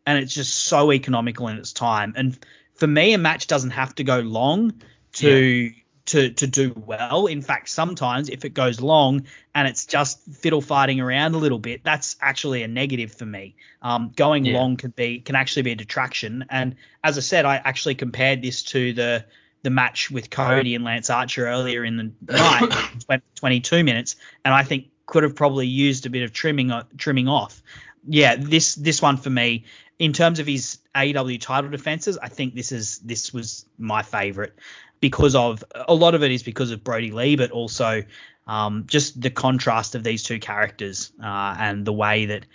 [0.05, 2.13] and it's just so economical in its time.
[2.15, 2.39] And
[2.75, 4.73] for me, a match doesn't have to go long
[5.13, 5.71] to yeah.
[6.05, 7.27] to to do well.
[7.27, 11.59] In fact, sometimes if it goes long and it's just fiddle fighting around a little
[11.59, 13.55] bit, that's actually a negative for me.
[13.81, 14.57] Um, going yeah.
[14.57, 16.45] long can be can actually be a detraction.
[16.49, 19.25] And as I said, I actually compared this to the
[19.63, 22.33] the match with Cody and Lance Archer earlier in the
[23.09, 27.27] night, 22 minutes, and I think could have probably used a bit of trimming trimming
[27.27, 27.63] off.
[28.07, 29.65] Yeah, this this one for me
[29.99, 34.57] in terms of his AEW title defenses, I think this is this was my favorite
[34.99, 38.03] because of a lot of it is because of Brodie Lee, but also
[38.47, 42.45] um, just the contrast of these two characters uh, and the way that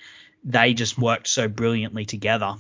[0.45, 2.57] they just worked so brilliantly together.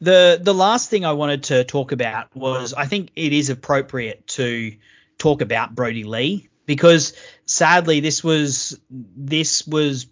[0.00, 4.26] The the last thing I wanted to talk about was I think it is appropriate
[4.28, 4.74] to
[5.18, 7.12] talk about Brodie Lee because
[7.46, 10.06] sadly this was this was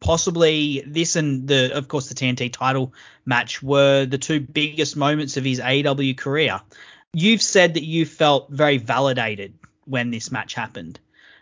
[0.00, 2.92] possibly this and the of course the TNT title
[3.26, 6.60] match were the two biggest moments of his AEW career.
[7.12, 10.98] You've said that you felt very validated when this match happened.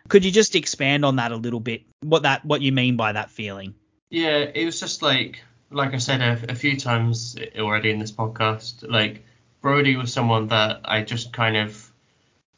[0.09, 1.82] Could you just expand on that a little bit?
[2.00, 3.74] What that what you mean by that feeling?
[4.11, 8.12] Yeah, it was just like like I said a, a few times already in this
[8.12, 8.88] podcast.
[8.88, 9.24] Like
[9.61, 11.92] Brodie was someone that I just kind of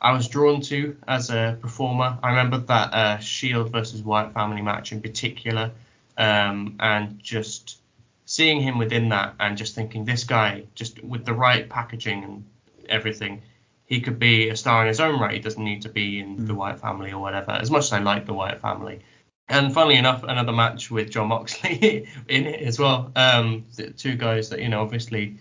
[0.00, 2.18] I was drawn to as a performer.
[2.22, 5.72] I remember that uh, Shield versus Wyatt family match in particular
[6.20, 7.78] um, and just
[8.26, 12.44] seeing him within that and just thinking this guy just with the right packaging and
[12.88, 13.42] everything
[13.86, 15.34] he could be a star in his own right.
[15.34, 16.46] He doesn't need to be in mm.
[16.46, 19.00] the Wyatt family or whatever as much as I like the Wyatt family.
[19.48, 23.10] And funnily enough another match with Jon Moxley in it as well.
[23.16, 23.64] Um,
[23.96, 25.38] two guys that you know obviously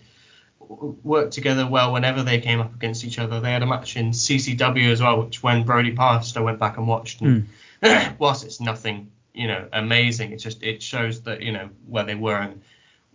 [0.58, 3.38] worked together well whenever they came up against each other.
[3.38, 6.78] They had a match in CCW as well which when Brodie passed I went back
[6.78, 7.20] and watched.
[7.20, 7.46] And
[7.82, 8.14] mm.
[8.18, 10.32] whilst it's nothing you know amazing.
[10.32, 12.62] It just it shows that you know where they were and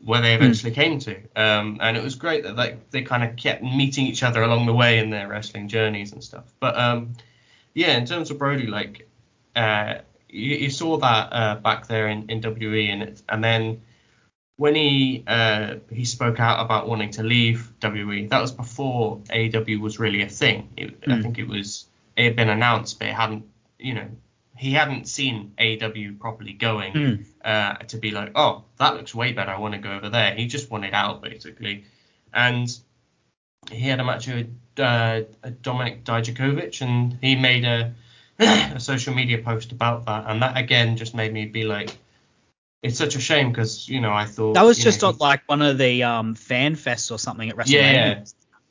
[0.04, 0.76] where they eventually mm.
[0.76, 1.16] came to.
[1.36, 4.66] Um, and it was great that like they kind of kept meeting each other along
[4.66, 6.46] the way in their wrestling journeys and stuff.
[6.60, 7.14] But um,
[7.74, 9.08] yeah, in terms of Brodie, like
[9.56, 9.96] uh,
[10.30, 13.82] you, you, saw that uh, back there in, in WE, and it, and then
[14.58, 19.80] when he uh, he spoke out about wanting to leave WE, that was before AEW
[19.80, 20.70] was really a thing.
[20.78, 21.12] It, mm.
[21.12, 21.22] I hmm.
[21.22, 23.46] think it was it had been announced, but it hadn't
[23.80, 24.08] you know
[24.58, 27.26] he hadn't seen AW properly going Mm.
[27.44, 29.52] uh, to be like, oh, that looks way better.
[29.52, 30.34] I want to go over there.
[30.34, 31.84] He just wanted out basically,
[32.34, 32.70] and
[33.72, 34.48] he had a match with
[34.78, 35.22] uh,
[35.62, 37.94] Dominik Dijakovic, and he made a,
[38.40, 41.98] a social media post about that, and that again just made me be like,
[42.84, 45.42] it's such a shame because you know I thought That was just know, on like
[45.48, 47.72] one of the um fan fests or something at WrestleMania.
[47.72, 48.24] Yeah.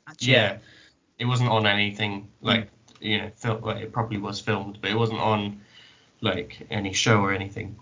[0.07, 0.57] Match, yeah,
[1.19, 2.69] it wasn't on anything like
[3.01, 5.61] you know, fil- like, it probably was filmed, but it wasn't on
[6.25, 7.77] like any show or anything.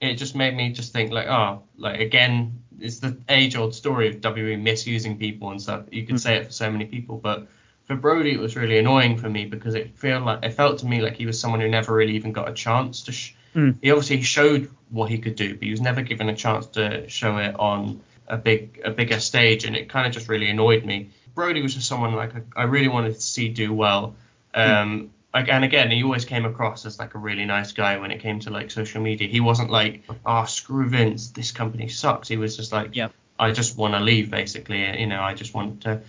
[0.00, 4.20] It just made me just think like, oh, like again, it's the age-old story of
[4.20, 5.84] WWE misusing people and stuff.
[5.90, 6.20] You could Mm.
[6.20, 7.46] say it for so many people, but
[7.84, 10.86] for Brodie, it was really annoying for me because it felt like it felt to
[10.86, 13.12] me like he was someone who never really even got a chance to.
[13.12, 13.76] Sh- Mm.
[13.82, 17.06] He obviously showed what he could do, but he was never given a chance to
[17.10, 20.86] show it on a big a bigger stage, and it kind of just really annoyed
[20.86, 21.10] me.
[21.34, 24.14] Brodie was just someone like I, I really wanted to see do well.
[24.54, 28.10] Um, like, and again, he always came across as like a really nice guy when
[28.10, 29.28] it came to like social media.
[29.28, 32.28] He wasn't like, oh, screw Vince, this company sucks.
[32.28, 33.12] He was just like, Yep.
[33.38, 35.00] I just want to leave, basically.
[35.00, 36.02] You know, I just want to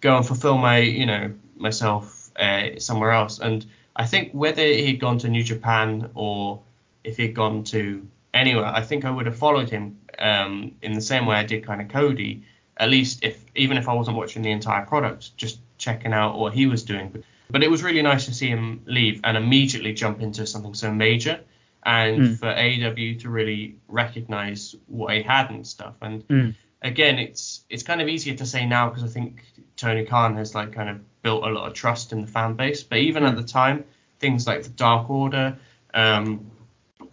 [0.00, 3.40] go and fulfill my, you know, myself uh, somewhere else.
[3.40, 3.66] And
[3.96, 6.60] I think whether he'd gone to New Japan or
[7.02, 11.00] if he'd gone to anywhere, I think I would have followed him um, in the
[11.00, 12.44] same way I did kind of Cody.
[12.76, 16.54] At least if even if I wasn't watching the entire product, just checking out what
[16.54, 17.24] he was doing.
[17.50, 20.92] But, it was really nice to see him leave and immediately jump into something so
[20.92, 21.40] major,
[21.84, 22.38] and Mm.
[22.38, 25.94] for AEW to really recognize what he had and stuff.
[26.02, 26.54] And Mm.
[26.82, 29.44] again, it's it's kind of easier to say now because I think
[29.76, 32.82] Tony Khan has like kind of built a lot of trust in the fan base.
[32.82, 33.84] But even at the time,
[34.20, 35.56] things like the Dark Order,
[35.94, 36.50] um,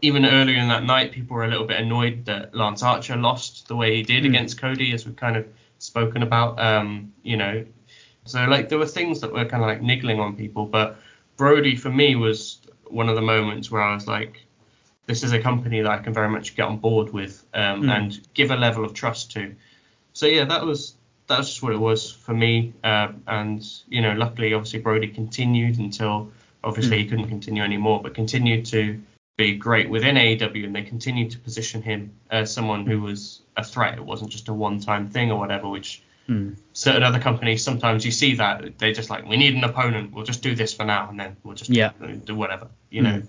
[0.02, 3.68] even earlier in that night, people were a little bit annoyed that Lance Archer lost
[3.68, 4.28] the way he did Mm.
[4.28, 5.46] against Cody, as we've kind of
[5.80, 6.60] spoken about.
[6.60, 7.66] Um, you know,
[8.26, 10.98] so like there were things that were kind of like niggling on people, but
[11.38, 12.60] Brodie for me was
[12.90, 14.46] one of the moments where I was like,
[15.06, 17.92] this is a company that I can very much get on board with um, Mm.
[17.96, 19.56] and give a level of trust to.
[20.14, 20.96] So yeah, that was
[21.28, 22.74] that was just what it was for me.
[22.84, 26.32] Uh, and you know, luckily, obviously Brodie continued until
[26.64, 29.00] obviously he couldn't continue anymore, but continued to
[29.38, 33.64] be great within AEW, and they continued to position him as someone who was a
[33.64, 33.98] threat.
[33.98, 36.56] It wasn't just a one-time thing or whatever, which Mm.
[36.74, 40.26] certain other companies sometimes you see that they're just like we need an opponent we'll
[40.26, 41.92] just do this for now and then we'll just Yeah.
[42.24, 43.22] do whatever you know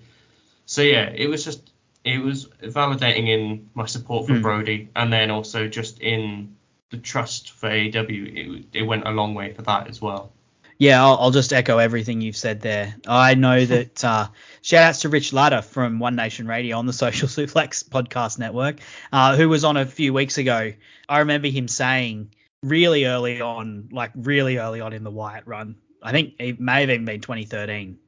[0.65, 1.71] so yeah it was just
[2.05, 4.43] it was validating in my support for Mm.
[4.43, 6.57] Brodie and then also just in
[6.91, 10.33] the trust for AEW it, it went a long way for that as well
[10.79, 12.95] Yeah, I'll, I'll just echo everything you've said there.
[13.07, 14.29] I know that uh,
[14.63, 18.77] shout outs to Rich Ladder from One Nation Radio on the Social Suplex podcast network,
[19.13, 20.73] uh, who was on a few weeks ago.
[21.09, 22.31] I remember him saying
[22.63, 26.81] really early on, like really early on in the Wyatt run, I think it may
[26.81, 27.99] have even been 2013,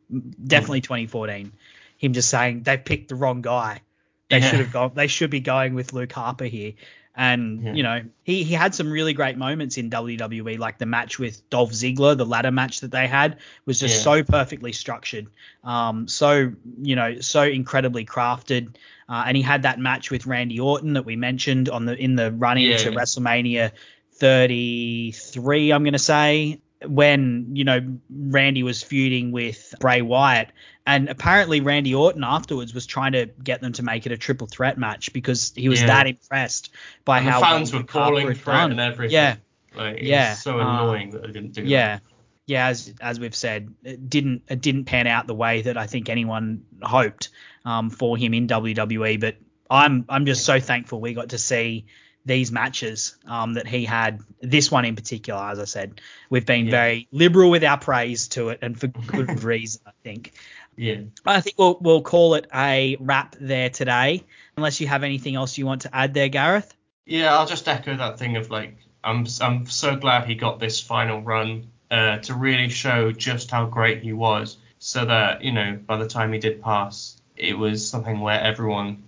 [0.45, 1.53] definitely 2014,
[1.99, 3.81] him just saying they've picked the wrong guy.
[4.29, 4.51] They Yeah.
[4.51, 4.93] should have gone.
[4.95, 6.75] They should be going with Luke Harper here.
[7.17, 7.75] And Yeah.
[7.75, 11.49] you know, he he had some really great moments in WWE, like the match with
[11.51, 14.03] Dolph Ziggler, the ladder match that they had was just Yeah.
[14.03, 15.27] so perfectly structured,
[15.65, 18.77] um, so you know, so incredibly crafted.
[19.09, 22.15] Uh, and he had that match with Randy Orton that we mentioned on the in
[22.15, 22.73] the run Yeah.
[22.73, 23.73] into WrestleMania
[24.19, 30.51] 33, I'm gonna say, when you know Randy was feuding with Bray Wyatt,
[30.87, 34.47] and apparently Randy Orton afterwards was trying to get them to make it a triple
[34.47, 35.87] threat match because he was Yeah.
[35.89, 36.71] that impressed
[37.05, 39.37] by and the how fans well were calling for it and everything Yeah,
[39.75, 41.99] like it Yeah, was so uh, annoying that they didn't do yeah,
[42.47, 42.69] yeah.
[42.69, 46.09] As as we've said, it didn't it didn't pan out the way that I think
[46.09, 47.31] anyone hoped
[47.65, 49.21] um, for him in WWE.
[49.21, 49.37] But
[49.69, 51.87] I'm I'm just so thankful we got to see
[52.25, 54.21] these matches um, that he had.
[54.41, 56.01] This one in particular, as I said,
[56.31, 56.71] we've been Yeah.
[56.73, 60.33] very liberal with our praise to it, and for good reason, I think.
[60.77, 64.25] yeah I think we'll we'll call it a wrap there today,
[64.57, 66.75] unless you have anything else you want to add there, Gareth.
[67.07, 70.81] Yeah, I'll just echo that thing of like I'm I'm so glad he got this
[70.81, 75.79] final run uh, to really show just how great he was, so that you know
[75.87, 79.03] by the time he did pass, it was something where everyone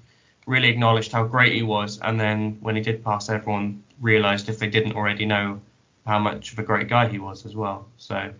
[0.47, 4.59] really acknowledged how great he was, and then when he did pass, everyone realized if
[4.59, 5.61] they didn't already know
[6.07, 7.87] how much of a great guy he was as well.
[7.99, 8.33] So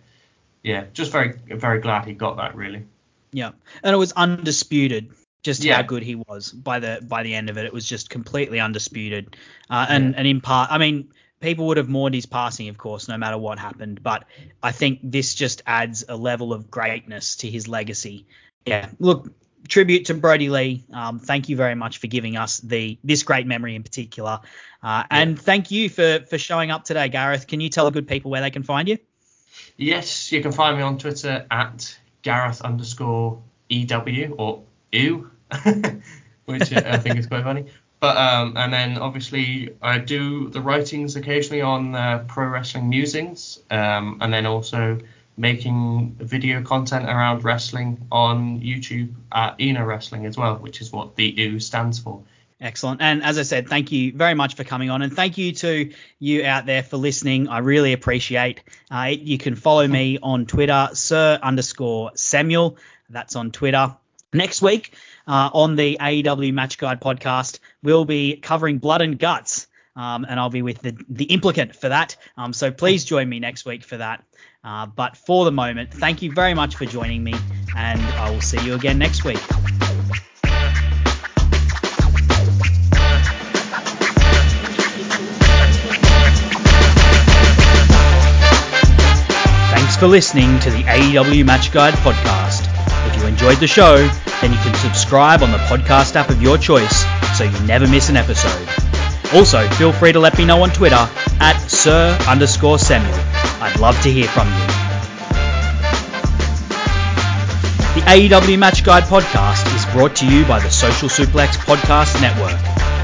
[0.63, 2.83] yeah, just very very glad he got that really.
[3.31, 3.51] Yeah,
[3.83, 5.11] and it was undisputed
[5.43, 5.77] just Yeah.
[5.77, 7.65] how good he was by the by the end of it.
[7.65, 9.35] It was just completely undisputed.
[9.69, 10.17] Uh, and Yeah.
[10.17, 13.37] and in part, I mean, people would have mourned his passing, of course, no matter
[13.37, 14.03] what happened.
[14.03, 14.25] But
[14.61, 18.27] I think this just adds a level of greatness to his legacy.
[18.65, 19.33] Yeah, look,
[19.71, 20.83] tribute to Brodie Lee.
[20.93, 24.41] Um, thank you very much for giving us the this great memory in particular.
[24.83, 27.47] Uh, and thank you for for showing up today, Gareth.
[27.47, 28.99] Can you tell the good people where they can find you?
[29.77, 35.31] Yes, you can find me on Twitter at Gareth underscore EW or ew,
[36.45, 37.65] which I think is quite funny.
[38.01, 43.59] But um, and then obviously I do the writings occasionally on uh, Pro Wrestling Musings,
[43.71, 44.99] um, and then also
[45.41, 51.15] making video content around wrestling on YouTube at Ina Wrestling as well, which is what
[51.15, 52.21] the U stands for.
[52.61, 53.01] Excellent.
[53.01, 55.01] And as I said, thank you very much for coming on.
[55.01, 57.47] And thank you to you out there for listening.
[57.47, 58.61] I really appreciate
[58.91, 59.05] uh.
[59.19, 62.77] You can follow me on Twitter, Sir underscore Samuel.
[63.09, 63.95] That's on Twitter.
[64.31, 64.93] Next week
[65.27, 69.65] uh, on the AEW Match Guide podcast, we'll be covering Blood and Guts.
[69.95, 72.15] Um, and I'll be with the, the implicant for that.
[72.37, 74.23] Um, so please join me next week for that.
[74.63, 77.33] Uh, but for the moment, thank you very much for joining me,
[77.75, 79.39] and I will see you again next week.
[89.71, 92.67] Thanks for listening to the AEW Match Guide podcast.
[93.07, 93.97] If you enjoyed the show,
[94.41, 97.03] then you can subscribe on the podcast app of your choice
[97.35, 99.00] so you never miss an episode.
[99.33, 101.07] Also, feel free to let me know on Twitter
[101.39, 103.13] at Sir underscore Samuel.
[103.61, 104.67] I'd love to hear from you.
[107.95, 112.59] The AEW Match Guide podcast is brought to you by the Social Suplex Podcast Network,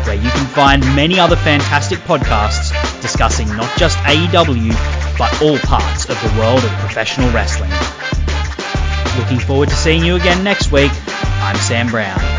[0.05, 2.71] where you can find many other fantastic podcasts
[3.01, 4.71] discussing not just AEW,
[5.17, 7.71] but all parts of the world of professional wrestling.
[9.17, 10.91] Looking forward to seeing you again next week.
[11.41, 12.36] I'm Sam Brown.